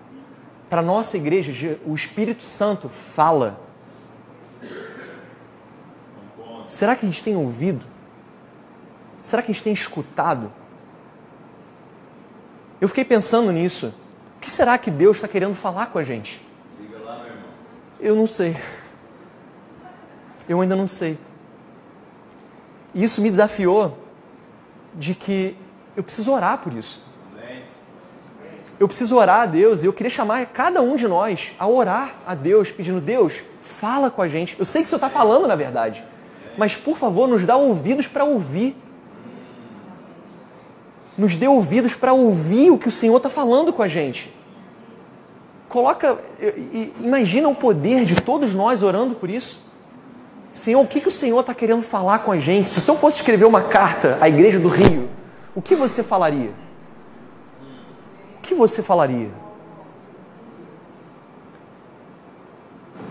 para 0.74 0.80
a 0.80 0.84
nossa 0.84 1.16
igreja, 1.16 1.78
o 1.86 1.94
Espírito 1.94 2.42
Santo 2.42 2.88
fala. 2.88 3.60
Será 6.66 6.96
que 6.96 7.06
a 7.06 7.08
gente 7.08 7.22
tem 7.22 7.36
ouvido? 7.36 7.86
Será 9.22 9.40
que 9.40 9.52
a 9.52 9.54
gente 9.54 9.62
tem 9.62 9.72
escutado? 9.72 10.52
Eu 12.84 12.88
fiquei 12.88 13.02
pensando 13.02 13.50
nisso. 13.50 13.94
O 14.36 14.40
que 14.40 14.50
será 14.50 14.76
que 14.76 14.90
Deus 14.90 15.16
está 15.16 15.26
querendo 15.26 15.54
falar 15.54 15.86
com 15.86 15.98
a 15.98 16.04
gente? 16.04 16.46
Eu 17.98 18.14
não 18.14 18.26
sei. 18.26 18.58
Eu 20.46 20.60
ainda 20.60 20.76
não 20.76 20.86
sei. 20.86 21.18
E 22.92 23.02
isso 23.02 23.22
me 23.22 23.30
desafiou 23.30 23.96
de 24.94 25.14
que 25.14 25.56
eu 25.96 26.04
preciso 26.04 26.30
orar 26.30 26.58
por 26.58 26.74
isso. 26.74 27.02
Eu 28.78 28.86
preciso 28.86 29.16
orar 29.16 29.40
a 29.40 29.46
Deus 29.46 29.82
e 29.82 29.86
eu 29.86 29.92
queria 29.94 30.10
chamar 30.10 30.44
cada 30.44 30.82
um 30.82 30.94
de 30.94 31.08
nós 31.08 31.52
a 31.58 31.66
orar 31.66 32.16
a 32.26 32.34
Deus, 32.34 32.70
pedindo: 32.70 33.00
Deus, 33.00 33.42
fala 33.62 34.10
com 34.10 34.20
a 34.20 34.28
gente. 34.28 34.56
Eu 34.58 34.66
sei 34.66 34.82
que 34.82 34.88
o 34.88 34.90
Senhor 34.90 34.98
está 34.98 35.08
falando, 35.08 35.48
na 35.48 35.56
verdade, 35.56 36.04
mas 36.58 36.76
por 36.76 36.98
favor, 36.98 37.26
nos 37.26 37.46
dá 37.46 37.56
ouvidos 37.56 38.06
para 38.06 38.24
ouvir. 38.24 38.76
Nos 41.16 41.36
dê 41.36 41.46
ouvidos 41.46 41.94
para 41.94 42.12
ouvir 42.12 42.70
o 42.70 42.78
que 42.78 42.88
o 42.88 42.90
Senhor 42.90 43.16
está 43.16 43.28
falando 43.28 43.72
com 43.72 43.82
a 43.82 43.88
gente. 43.88 44.32
Coloca, 45.68 46.18
imagina 47.00 47.48
o 47.48 47.54
poder 47.54 48.04
de 48.04 48.16
todos 48.16 48.54
nós 48.54 48.82
orando 48.82 49.14
por 49.14 49.30
isso. 49.30 49.62
Senhor, 50.52 50.80
o 50.80 50.86
que, 50.86 51.00
que 51.00 51.08
o 51.08 51.12
Senhor 51.12 51.40
está 51.40 51.54
querendo 51.54 51.82
falar 51.82 52.20
com 52.20 52.30
a 52.30 52.38
gente? 52.38 52.70
Se 52.70 52.78
o 52.78 52.80
Senhor 52.80 52.96
fosse 52.96 53.16
escrever 53.16 53.44
uma 53.44 53.62
carta 53.62 54.18
à 54.20 54.28
igreja 54.28 54.58
do 54.58 54.68
Rio, 54.68 55.08
o 55.54 55.60
que 55.60 55.74
você 55.74 56.02
falaria? 56.02 56.52
que 58.44 58.54
você 58.54 58.82
falaria? 58.82 59.30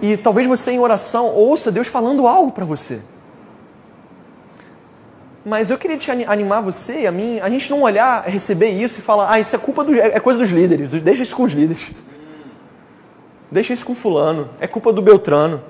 E 0.01 0.15
talvez 0.15 0.47
você 0.47 0.71
em 0.71 0.79
oração 0.79 1.27
ouça 1.27 1.71
Deus 1.71 1.87
falando 1.87 2.27
algo 2.27 2.51
para 2.51 2.65
você. 2.65 3.01
Mas 5.45 5.69
eu 5.69 5.77
queria 5.77 5.97
te 5.97 6.09
animar 6.09 6.61
você 6.61 7.01
e 7.01 7.07
a 7.07 7.11
mim, 7.11 7.39
a 7.39 7.49
gente 7.49 7.69
não 7.69 7.81
olhar, 7.81 8.23
receber 8.23 8.69
isso 8.69 8.99
e 8.99 9.01
falar, 9.01 9.31
ah, 9.31 9.39
isso 9.39 9.55
é 9.55 9.59
culpa 9.59 9.83
do, 9.83 9.93
é 9.93 10.19
coisa 10.19 10.39
dos 10.39 10.49
líderes, 10.49 10.91
deixa 11.01 11.23
isso 11.23 11.35
com 11.35 11.43
os 11.43 11.51
líderes. 11.51 11.91
Deixa 13.51 13.73
isso 13.73 13.85
com 13.85 13.93
fulano, 13.93 14.49
é 14.59 14.67
culpa 14.67 14.93
do 14.93 15.01
Beltrano. 15.01 15.61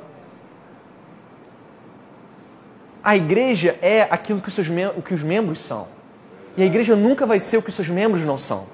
A 3.04 3.18
igreja 3.18 3.78
é 3.82 4.08
aquilo 4.10 4.40
que 4.40 4.48
os, 4.48 4.54
seus, 4.54 4.68
o 4.96 5.02
que 5.02 5.14
os 5.14 5.24
membros 5.24 5.60
são. 5.62 5.88
E 6.56 6.64
a 6.64 6.66
igreja 6.66 6.96
nunca 6.96 7.26
vai 7.26 7.40
ser 7.40 7.58
o 7.58 7.62
que 7.62 7.70
os 7.70 7.76
seus 7.76 7.90
membros 7.90 8.24
não 8.24 8.38
são 8.38 8.68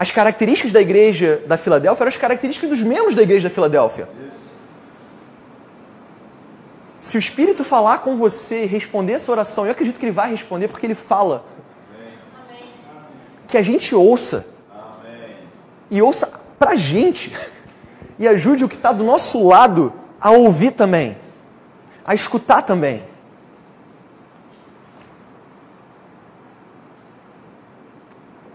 as 0.00 0.10
características 0.10 0.72
da 0.72 0.80
igreja 0.80 1.42
da 1.46 1.58
Filadélfia 1.58 2.04
eram 2.04 2.08
as 2.08 2.16
características 2.16 2.70
dos 2.70 2.80
membros 2.80 3.14
da 3.14 3.20
igreja 3.20 3.50
da 3.50 3.54
Filadélfia. 3.54 4.08
Se 7.00 7.16
o 7.16 7.18
Espírito 7.18 7.64
falar 7.64 7.98
com 7.98 8.16
você, 8.16 8.66
responder 8.66 9.14
essa 9.14 9.32
oração, 9.32 9.64
eu 9.64 9.72
acredito 9.72 9.98
que 9.98 10.04
ele 10.04 10.12
vai 10.12 10.30
responder 10.30 10.68
porque 10.68 10.86
ele 10.86 10.94
fala. 10.94 11.46
Que 13.48 13.56
a 13.56 13.62
gente 13.62 13.94
ouça. 13.94 14.46
E 15.90 16.02
ouça 16.02 16.30
pra 16.58 16.76
gente. 16.76 17.34
E 18.18 18.28
ajude 18.28 18.66
o 18.66 18.68
que 18.68 18.76
está 18.76 18.92
do 18.92 19.02
nosso 19.02 19.44
lado 19.46 19.94
a 20.20 20.30
ouvir 20.30 20.72
também. 20.72 21.16
A 22.04 22.14
escutar 22.14 22.60
também. 22.60 23.02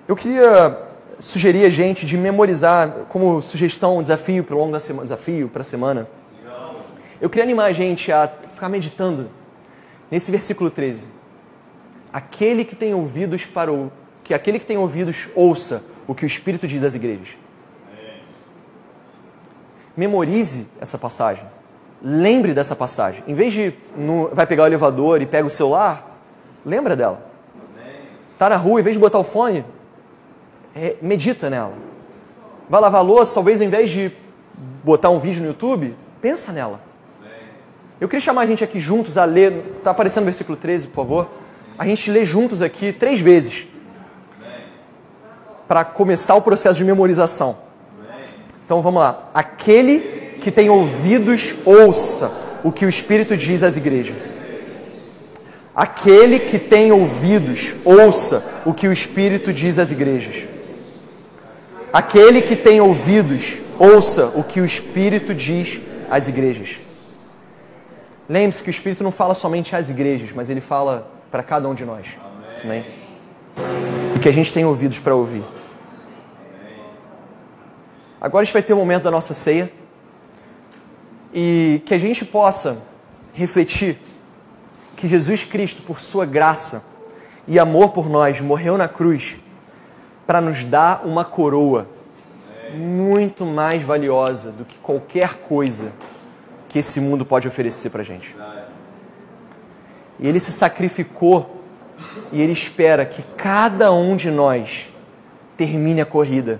Eu 0.07 0.15
queria 0.15 0.83
sugerir 1.19 1.65
a 1.65 1.69
gente 1.69 2.05
de 2.05 2.15
memorizar 2.15 2.91
como 3.09 3.41
sugestão, 3.41 3.97
um 3.97 4.01
desafio 4.03 4.43
para 4.43 4.55
o 4.55 4.59
longo 4.59 4.71
da 4.71 4.79
semana, 4.79 5.03
desafio 5.03 5.49
para 5.49 5.61
a 5.61 5.65
semana. 5.65 6.07
Eu 7.21 7.29
queria 7.29 7.43
animar 7.43 7.65
a 7.65 7.73
gente 7.73 8.11
a 8.11 8.27
ficar 8.53 8.69
meditando 8.69 9.29
nesse 10.09 10.31
versículo 10.31 10.69
13. 10.69 11.07
Aquele 12.11 12.63
que 12.65 12.75
tem 12.75 12.93
ouvidos 12.93 13.45
para 13.45 13.71
o 13.71 13.91
que 14.23 14.33
aquele 14.33 14.57
que 14.57 14.65
tem 14.65 14.77
ouvidos 14.77 15.29
ouça 15.35 15.83
o 16.07 16.15
que 16.15 16.25
o 16.25 16.27
Espírito 16.27 16.67
diz 16.67 16.83
às 16.83 16.95
igrejas. 16.95 17.37
Memorize 19.95 20.67
essa 20.81 20.97
passagem 20.97 21.45
lembre 22.05 22.53
dessa 22.53 22.75
passagem. 22.75 23.23
Em 23.27 23.33
vez 23.33 23.51
de 23.51 23.73
no, 23.97 24.29
vai 24.31 24.45
pegar 24.45 24.63
o 24.63 24.67
elevador 24.67 25.21
e 25.23 25.25
pega 25.25 25.47
o 25.47 25.49
celular, 25.49 26.19
lembra 26.63 26.95
dela. 26.95 27.25
Tá 28.37 28.49
na 28.49 28.57
rua, 28.57 28.79
em 28.79 28.83
vez 28.83 28.95
de 28.95 28.99
botar 28.99 29.17
o 29.17 29.23
fone, 29.23 29.65
é, 30.75 30.97
medita 31.01 31.49
nela. 31.49 31.73
Vai 32.69 32.79
lavar 32.79 33.03
louça, 33.03 33.33
talvez 33.33 33.59
ao 33.59 33.67
invés 33.67 33.89
de 33.89 34.11
botar 34.83 35.09
um 35.09 35.19
vídeo 35.19 35.41
no 35.41 35.47
YouTube, 35.47 35.95
pensa 36.21 36.51
nela. 36.51 36.79
Eu 37.99 38.09
queria 38.09 38.23
chamar 38.23 38.41
a 38.41 38.45
gente 38.45 38.63
aqui 38.63 38.79
juntos 38.79 39.17
a 39.17 39.23
ler, 39.23 39.53
está 39.77 39.91
aparecendo 39.91 40.23
o 40.23 40.25
versículo 40.25 40.57
13, 40.57 40.87
por 40.87 40.95
favor. 40.95 41.29
A 41.77 41.85
gente 41.85 42.11
lê 42.11 42.25
juntos 42.25 42.61
aqui 42.61 42.91
três 42.91 43.21
vezes. 43.21 43.65
Para 45.65 45.85
começar 45.85 46.35
o 46.35 46.41
processo 46.41 46.75
de 46.75 46.83
memorização. 46.83 47.57
Então 48.63 48.81
vamos 48.81 49.01
lá. 49.01 49.29
Aquele 49.33 50.35
que 50.41 50.51
tem 50.51 50.69
ouvidos, 50.69 51.55
ouça 51.63 52.31
o 52.63 52.71
que 52.71 52.85
o 52.85 52.89
Espírito 52.89 53.37
diz 53.37 53.63
às 53.63 53.77
igrejas. 53.77 54.17
Aquele 55.73 56.39
que 56.39 56.59
tem 56.59 56.91
ouvidos, 56.91 57.75
ouça 57.83 58.43
o 58.65 58.73
que 58.73 58.87
o 58.87 58.91
Espírito 58.91 59.53
diz 59.53 59.79
às 59.79 59.91
igrejas. 59.91 60.43
Aquele 61.93 62.41
que 62.41 62.55
tem 62.55 62.81
ouvidos, 62.81 63.59
ouça 63.79 64.33
o 64.35 64.43
que 64.43 64.59
o 64.59 64.65
Espírito 64.65 65.33
diz 65.33 65.79
às 66.09 66.27
igrejas. 66.27 66.84
Lembre-se 68.27 68.63
que 68.63 68.69
o 68.69 68.71
Espírito 68.71 69.03
não 69.03 69.11
fala 69.11 69.33
somente 69.33 69.75
às 69.75 69.89
igrejas, 69.89 70.31
mas 70.33 70.49
ele 70.49 70.61
fala 70.61 71.11
para 71.29 71.43
cada 71.43 71.69
um 71.69 71.75
de 71.75 71.85
nós. 71.85 72.07
Amém? 72.63 72.85
E 74.15 74.19
que 74.19 74.27
a 74.27 74.33
gente 74.33 74.51
tem 74.51 74.65
ouvidos 74.65 74.99
para 74.99 75.13
ouvir. 75.13 75.43
Agora 78.19 78.41
a 78.41 78.45
gente 78.45 78.53
vai 78.53 78.63
ter 78.63 78.73
o 78.73 78.77
um 78.77 78.79
momento 78.79 79.03
da 79.03 79.11
nossa 79.11 79.33
ceia 79.33 79.71
e 81.31 81.81
que 81.85 81.93
a 81.93 81.99
gente 81.99 82.25
possa 82.25 82.79
refletir 83.33 83.99
que 84.95 85.07
Jesus 85.07 85.43
Cristo, 85.43 85.83
por 85.83 85.99
sua 85.99 86.25
graça 86.25 86.83
e 87.47 87.59
amor 87.59 87.89
por 87.89 88.09
nós, 88.09 88.41
morreu 88.41 88.77
na 88.77 88.87
cruz 88.87 89.35
para 90.25 90.41
nos 90.41 90.63
dar 90.63 91.05
uma 91.05 91.23
coroa 91.23 91.87
muito 92.73 93.45
mais 93.45 93.83
valiosa 93.83 94.51
do 94.51 94.65
que 94.65 94.77
qualquer 94.79 95.35
coisa 95.35 95.91
que 96.75 96.79
esse 96.79 96.99
mundo 96.99 97.25
pode 97.25 97.47
oferecer 97.47 97.89
para 97.89 98.01
a 98.01 98.03
gente. 98.03 98.35
E 100.19 100.27
ele 100.27 100.41
se 100.41 100.51
sacrificou 100.51 101.63
e 102.33 102.41
ele 102.41 102.51
espera 102.51 103.05
que 103.05 103.23
cada 103.37 103.93
um 103.93 104.17
de 104.17 104.29
nós 104.29 104.89
termine 105.55 106.01
a 106.01 106.05
corrida 106.05 106.59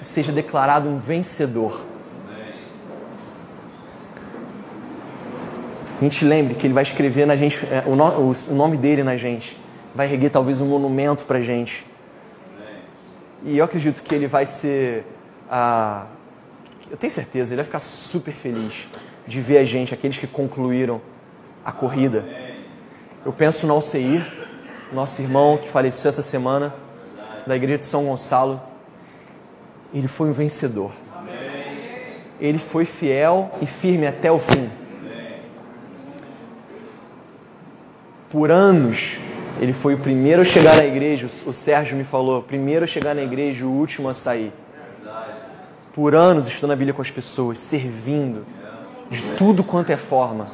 e 0.00 0.06
seja 0.06 0.32
declarado 0.32 0.88
um 0.88 0.96
vencedor. 0.96 1.84
A 6.00 6.02
gente 6.02 6.24
lembre 6.24 6.54
que 6.54 6.66
ele 6.66 6.72
vai 6.72 6.84
escrever 6.84 7.26
na 7.26 7.36
gente, 7.36 7.58
é, 7.66 7.82
o, 7.84 7.94
no, 7.94 8.30
o 8.30 8.54
nome 8.54 8.78
dele 8.78 9.02
na 9.02 9.18
gente, 9.18 9.60
vai 9.94 10.10
erguer 10.10 10.30
talvez 10.30 10.62
um 10.62 10.66
monumento 10.66 11.26
para 11.26 11.42
gente. 11.42 11.86
E 13.44 13.58
eu 13.58 13.66
acredito 13.66 14.02
que 14.02 14.14
ele 14.14 14.26
vai 14.26 14.46
ser. 14.46 15.04
Ah, 15.50 16.06
eu 16.90 16.96
tenho 16.96 17.12
certeza, 17.12 17.52
ele 17.52 17.56
vai 17.56 17.66
ficar 17.66 17.80
super 17.80 18.32
feliz 18.32 18.88
de 19.26 19.40
ver 19.40 19.58
a 19.58 19.64
gente, 19.64 19.94
aqueles 19.94 20.18
que 20.18 20.26
concluíram 20.26 21.00
a 21.64 21.72
corrida. 21.72 22.24
Eu 23.24 23.32
penso 23.32 23.66
no 23.66 23.74
Alceir, 23.74 24.24
nosso 24.92 25.22
irmão 25.22 25.56
que 25.56 25.68
faleceu 25.68 26.08
essa 26.08 26.22
semana, 26.22 26.74
da 27.46 27.56
igreja 27.56 27.78
de 27.78 27.86
São 27.86 28.04
Gonçalo. 28.04 28.60
Ele 29.94 30.08
foi 30.08 30.28
um 30.28 30.32
vencedor. 30.32 30.90
Ele 32.40 32.58
foi 32.58 32.84
fiel 32.84 33.50
e 33.60 33.66
firme 33.66 34.06
até 34.06 34.30
o 34.30 34.38
fim. 34.38 34.68
Por 38.28 38.50
anos, 38.50 39.18
ele 39.60 39.72
foi 39.72 39.94
o 39.94 39.98
primeiro 39.98 40.42
a 40.42 40.44
chegar 40.44 40.76
na 40.76 40.84
igreja. 40.84 41.26
O 41.26 41.52
Sérgio 41.52 41.96
me 41.96 42.02
falou: 42.02 42.42
primeiro 42.42 42.84
a 42.84 42.88
chegar 42.88 43.14
na 43.14 43.22
igreja, 43.22 43.64
o 43.66 43.70
último 43.70 44.08
a 44.08 44.14
sair. 44.14 44.52
Por 45.92 46.14
anos 46.14 46.48
estudando 46.48 46.72
a 46.72 46.76
Bíblia 46.76 46.94
com 46.94 47.02
as 47.02 47.10
pessoas, 47.10 47.58
servindo 47.58 48.44
de 49.12 49.22
tudo 49.36 49.62
quanto 49.62 49.90
é 49.90 49.96
forma. 49.96 50.48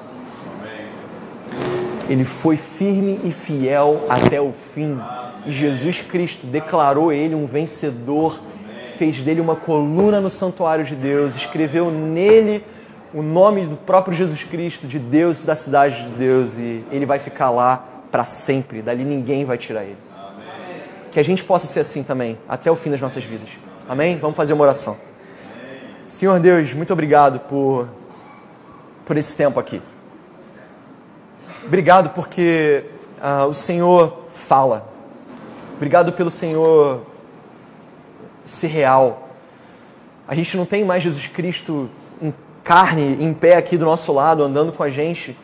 Ele 2.08 2.24
foi 2.24 2.56
firme 2.56 3.20
e 3.22 3.30
fiel 3.30 4.04
até 4.08 4.40
o 4.40 4.52
fim. 4.52 4.98
E 5.46 5.52
Jesus 5.52 6.00
Cristo 6.00 6.46
declarou 6.46 7.12
ele 7.12 7.34
um 7.34 7.46
vencedor, 7.46 8.40
fez 8.98 9.22
dele 9.22 9.40
uma 9.40 9.54
coluna 9.54 10.20
no 10.20 10.28
santuário 10.28 10.84
de 10.84 10.96
Deus, 10.96 11.36
escreveu 11.36 11.90
nele 11.90 12.64
o 13.14 13.22
nome 13.22 13.64
do 13.64 13.76
próprio 13.76 14.14
Jesus 14.14 14.42
Cristo, 14.42 14.86
de 14.86 14.98
Deus 14.98 15.42
e 15.42 15.46
da 15.46 15.54
cidade 15.54 16.06
de 16.06 16.12
Deus, 16.12 16.58
e 16.58 16.84
ele 16.90 17.06
vai 17.06 17.18
ficar 17.18 17.50
lá 17.50 17.84
para 18.10 18.24
sempre. 18.24 18.82
Dali 18.82 19.04
ninguém 19.04 19.44
vai 19.44 19.56
tirar 19.56 19.84
ele. 19.84 19.98
Que 21.12 21.20
a 21.20 21.22
gente 21.22 21.44
possa 21.44 21.66
ser 21.66 21.80
assim 21.80 22.02
também, 22.02 22.36
até 22.48 22.70
o 22.70 22.76
fim 22.76 22.90
das 22.90 23.00
nossas 23.00 23.22
vidas. 23.24 23.48
Amém? 23.88 24.18
Vamos 24.18 24.36
fazer 24.36 24.52
uma 24.52 24.64
oração. 24.64 24.96
Senhor 26.08 26.40
Deus, 26.40 26.74
muito 26.74 26.92
obrigado 26.92 27.40
por 27.40 27.88
por 29.08 29.16
esse 29.16 29.34
tempo 29.34 29.58
aqui. 29.58 29.80
Obrigado 31.64 32.10
porque 32.10 32.84
uh, 33.22 33.46
o 33.46 33.54
Senhor 33.54 34.24
fala. 34.28 34.86
Obrigado 35.76 36.12
pelo 36.12 36.30
Senhor 36.30 37.06
ser 38.44 38.66
real. 38.66 39.30
A 40.26 40.34
gente 40.34 40.58
não 40.58 40.66
tem 40.66 40.84
mais 40.84 41.02
Jesus 41.02 41.26
Cristo 41.26 41.90
em 42.20 42.34
carne, 42.62 43.16
em 43.18 43.32
pé 43.32 43.56
aqui 43.56 43.78
do 43.78 43.86
nosso 43.86 44.12
lado, 44.12 44.42
andando 44.42 44.74
com 44.74 44.82
a 44.82 44.90
gente. 44.90 45.34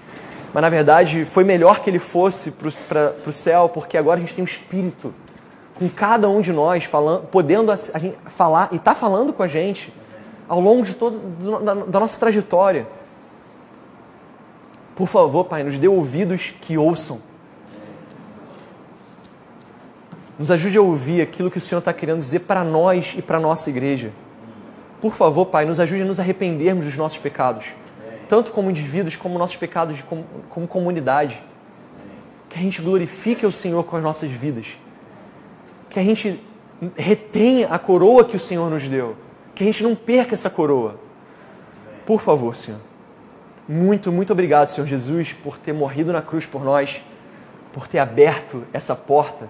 Mas 0.53 0.61
na 0.61 0.69
verdade 0.69 1.25
foi 1.25 1.43
melhor 1.43 1.81
que 1.81 1.89
ele 1.89 1.99
fosse 1.99 2.51
para 2.51 3.15
o 3.27 3.33
céu, 3.33 3.71
porque 3.71 3.97
agora 3.97 4.19
a 4.19 4.21
gente 4.21 4.35
tem 4.35 4.45
um 4.45 4.47
Espírito 4.47 5.15
com 5.75 5.89
cada 5.89 6.29
um 6.29 6.43
de 6.43 6.53
nós, 6.53 6.85
falando, 6.85 7.23
podendo 7.29 7.73
a, 7.73 7.75
a 7.95 7.99
gente 7.99 8.19
falar 8.27 8.69
e 8.73 8.77
está 8.77 8.95
falando 8.95 9.33
com 9.33 9.43
a 9.43 9.49
gente 9.49 9.91
ao 10.47 10.61
longo 10.61 10.83
de 10.83 10.95
toda 10.95 11.19
da, 11.61 11.75
da 11.75 12.01
nossa 12.01 12.21
trajetória. 12.21 12.87
Por 14.95 15.09
favor, 15.09 15.45
Pai, 15.45 15.65
nos 15.65 15.77
dê 15.77 15.89
ouvidos 15.89 16.55
que 16.61 16.79
ouçam. 16.79 17.21
Nos 20.39 20.51
ajude 20.51 20.77
a 20.79 20.83
ouvir 20.83 21.21
aquilo 21.21 21.51
que 21.51 21.59
o 21.59 21.61
Senhor 21.61 21.79
está 21.79 21.93
querendo 21.93 22.19
dizer 22.19 22.41
para 22.41 22.65
nós 22.65 23.15
e 23.17 23.23
para 23.23 23.39
a 23.39 23.41
nossa 23.41 23.71
igreja. 23.71 24.13
Por 25.01 25.15
favor, 25.15 25.47
Pai, 25.47 25.65
nos 25.65 25.79
ajude 25.79 26.03
a 26.03 26.05
nos 26.05 26.19
arrependermos 26.19 26.85
dos 26.85 26.97
nossos 26.97 27.19
pecados, 27.19 27.67
tanto 28.29 28.53
como 28.53 28.71
indivíduos, 28.71 29.17
como 29.17 29.39
nossos 29.39 29.57
pecados 29.57 30.03
como, 30.03 30.25
como 30.49 30.67
comunidade. 30.67 31.43
Que 32.49 32.59
a 32.59 32.63
gente 32.63 32.81
glorifique 32.81 33.45
o 33.45 33.53
Senhor 33.53 33.83
com 33.85 33.97
as 33.97 34.03
nossas 34.03 34.31
vidas. 34.31 34.79
Que 35.91 35.99
a 35.99 36.05
gente 36.05 36.41
retenha 36.97 37.69
a 37.69 37.79
coroa 37.79 38.25
que 38.25 38.37
o 38.37 38.41
Senhor 38.41 38.71
nos 38.71 38.87
deu. 38.87 39.17
Que 39.55 39.63
a 39.65 39.67
gente 39.67 39.83
não 39.83 39.95
perca 39.95 40.35
essa 40.35 40.51
coroa. 40.51 40.99
Por 42.07 42.21
favor, 42.21 42.55
Senhor. 42.55 42.81
Muito, 43.69 44.13
muito 44.13 44.33
obrigado, 44.33 44.69
Senhor 44.69 44.87
Jesus, 44.87 45.33
por 45.33 45.57
ter 45.57 45.73
morrido 45.73 46.13
na 46.13 46.21
cruz 46.21 46.45
por 46.45 46.63
nós, 46.63 47.03
por 47.73 47.89
ter 47.89 47.99
aberto 47.99 48.65
essa 48.73 48.95
porta 48.95 49.49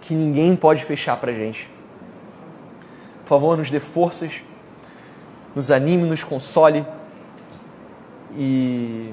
que 0.00 0.14
ninguém 0.14 0.54
pode 0.54 0.84
fechar 0.84 1.16
para 1.16 1.32
a 1.32 1.34
gente. 1.34 1.68
Por 3.22 3.28
favor, 3.30 3.56
nos 3.56 3.68
dê 3.68 3.80
forças, 3.80 4.40
nos 5.52 5.70
anime, 5.72 6.04
nos 6.04 6.22
console 6.22 6.86
e 8.36 9.12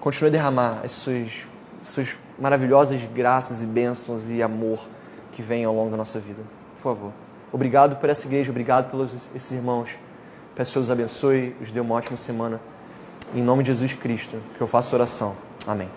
continue 0.00 0.28
a 0.28 0.32
derramar 0.32 0.80
as 0.82 0.90
suas, 0.90 1.30
as 1.82 1.88
suas 1.88 2.18
maravilhosas 2.36 3.00
graças 3.14 3.62
e 3.62 3.66
bênçãos 3.66 4.28
e 4.28 4.42
amor 4.42 4.80
que 5.30 5.40
vem 5.40 5.64
ao 5.64 5.72
longo 5.72 5.90
da 5.90 5.96
nossa 5.96 6.18
vida. 6.18 6.42
Por 6.74 6.82
favor. 6.82 7.12
Obrigado 7.52 7.94
por 7.96 8.10
essa 8.10 8.26
igreja, 8.26 8.50
obrigado 8.50 8.90
pelos 8.90 9.14
esses 9.32 9.52
irmãos. 9.52 9.90
Peço 10.54 10.72
que 10.72 10.78
Deus 10.78 10.90
abençoe, 10.90 11.54
os 11.60 11.70
dê 11.70 11.80
uma 11.80 11.94
ótima 11.94 12.16
semana. 12.16 12.60
Em 13.34 13.42
nome 13.42 13.62
de 13.62 13.68
Jesus 13.68 13.92
Cristo, 13.94 14.36
que 14.56 14.60
eu 14.60 14.66
faço 14.66 14.94
oração. 14.94 15.34
Amém. 15.66 15.88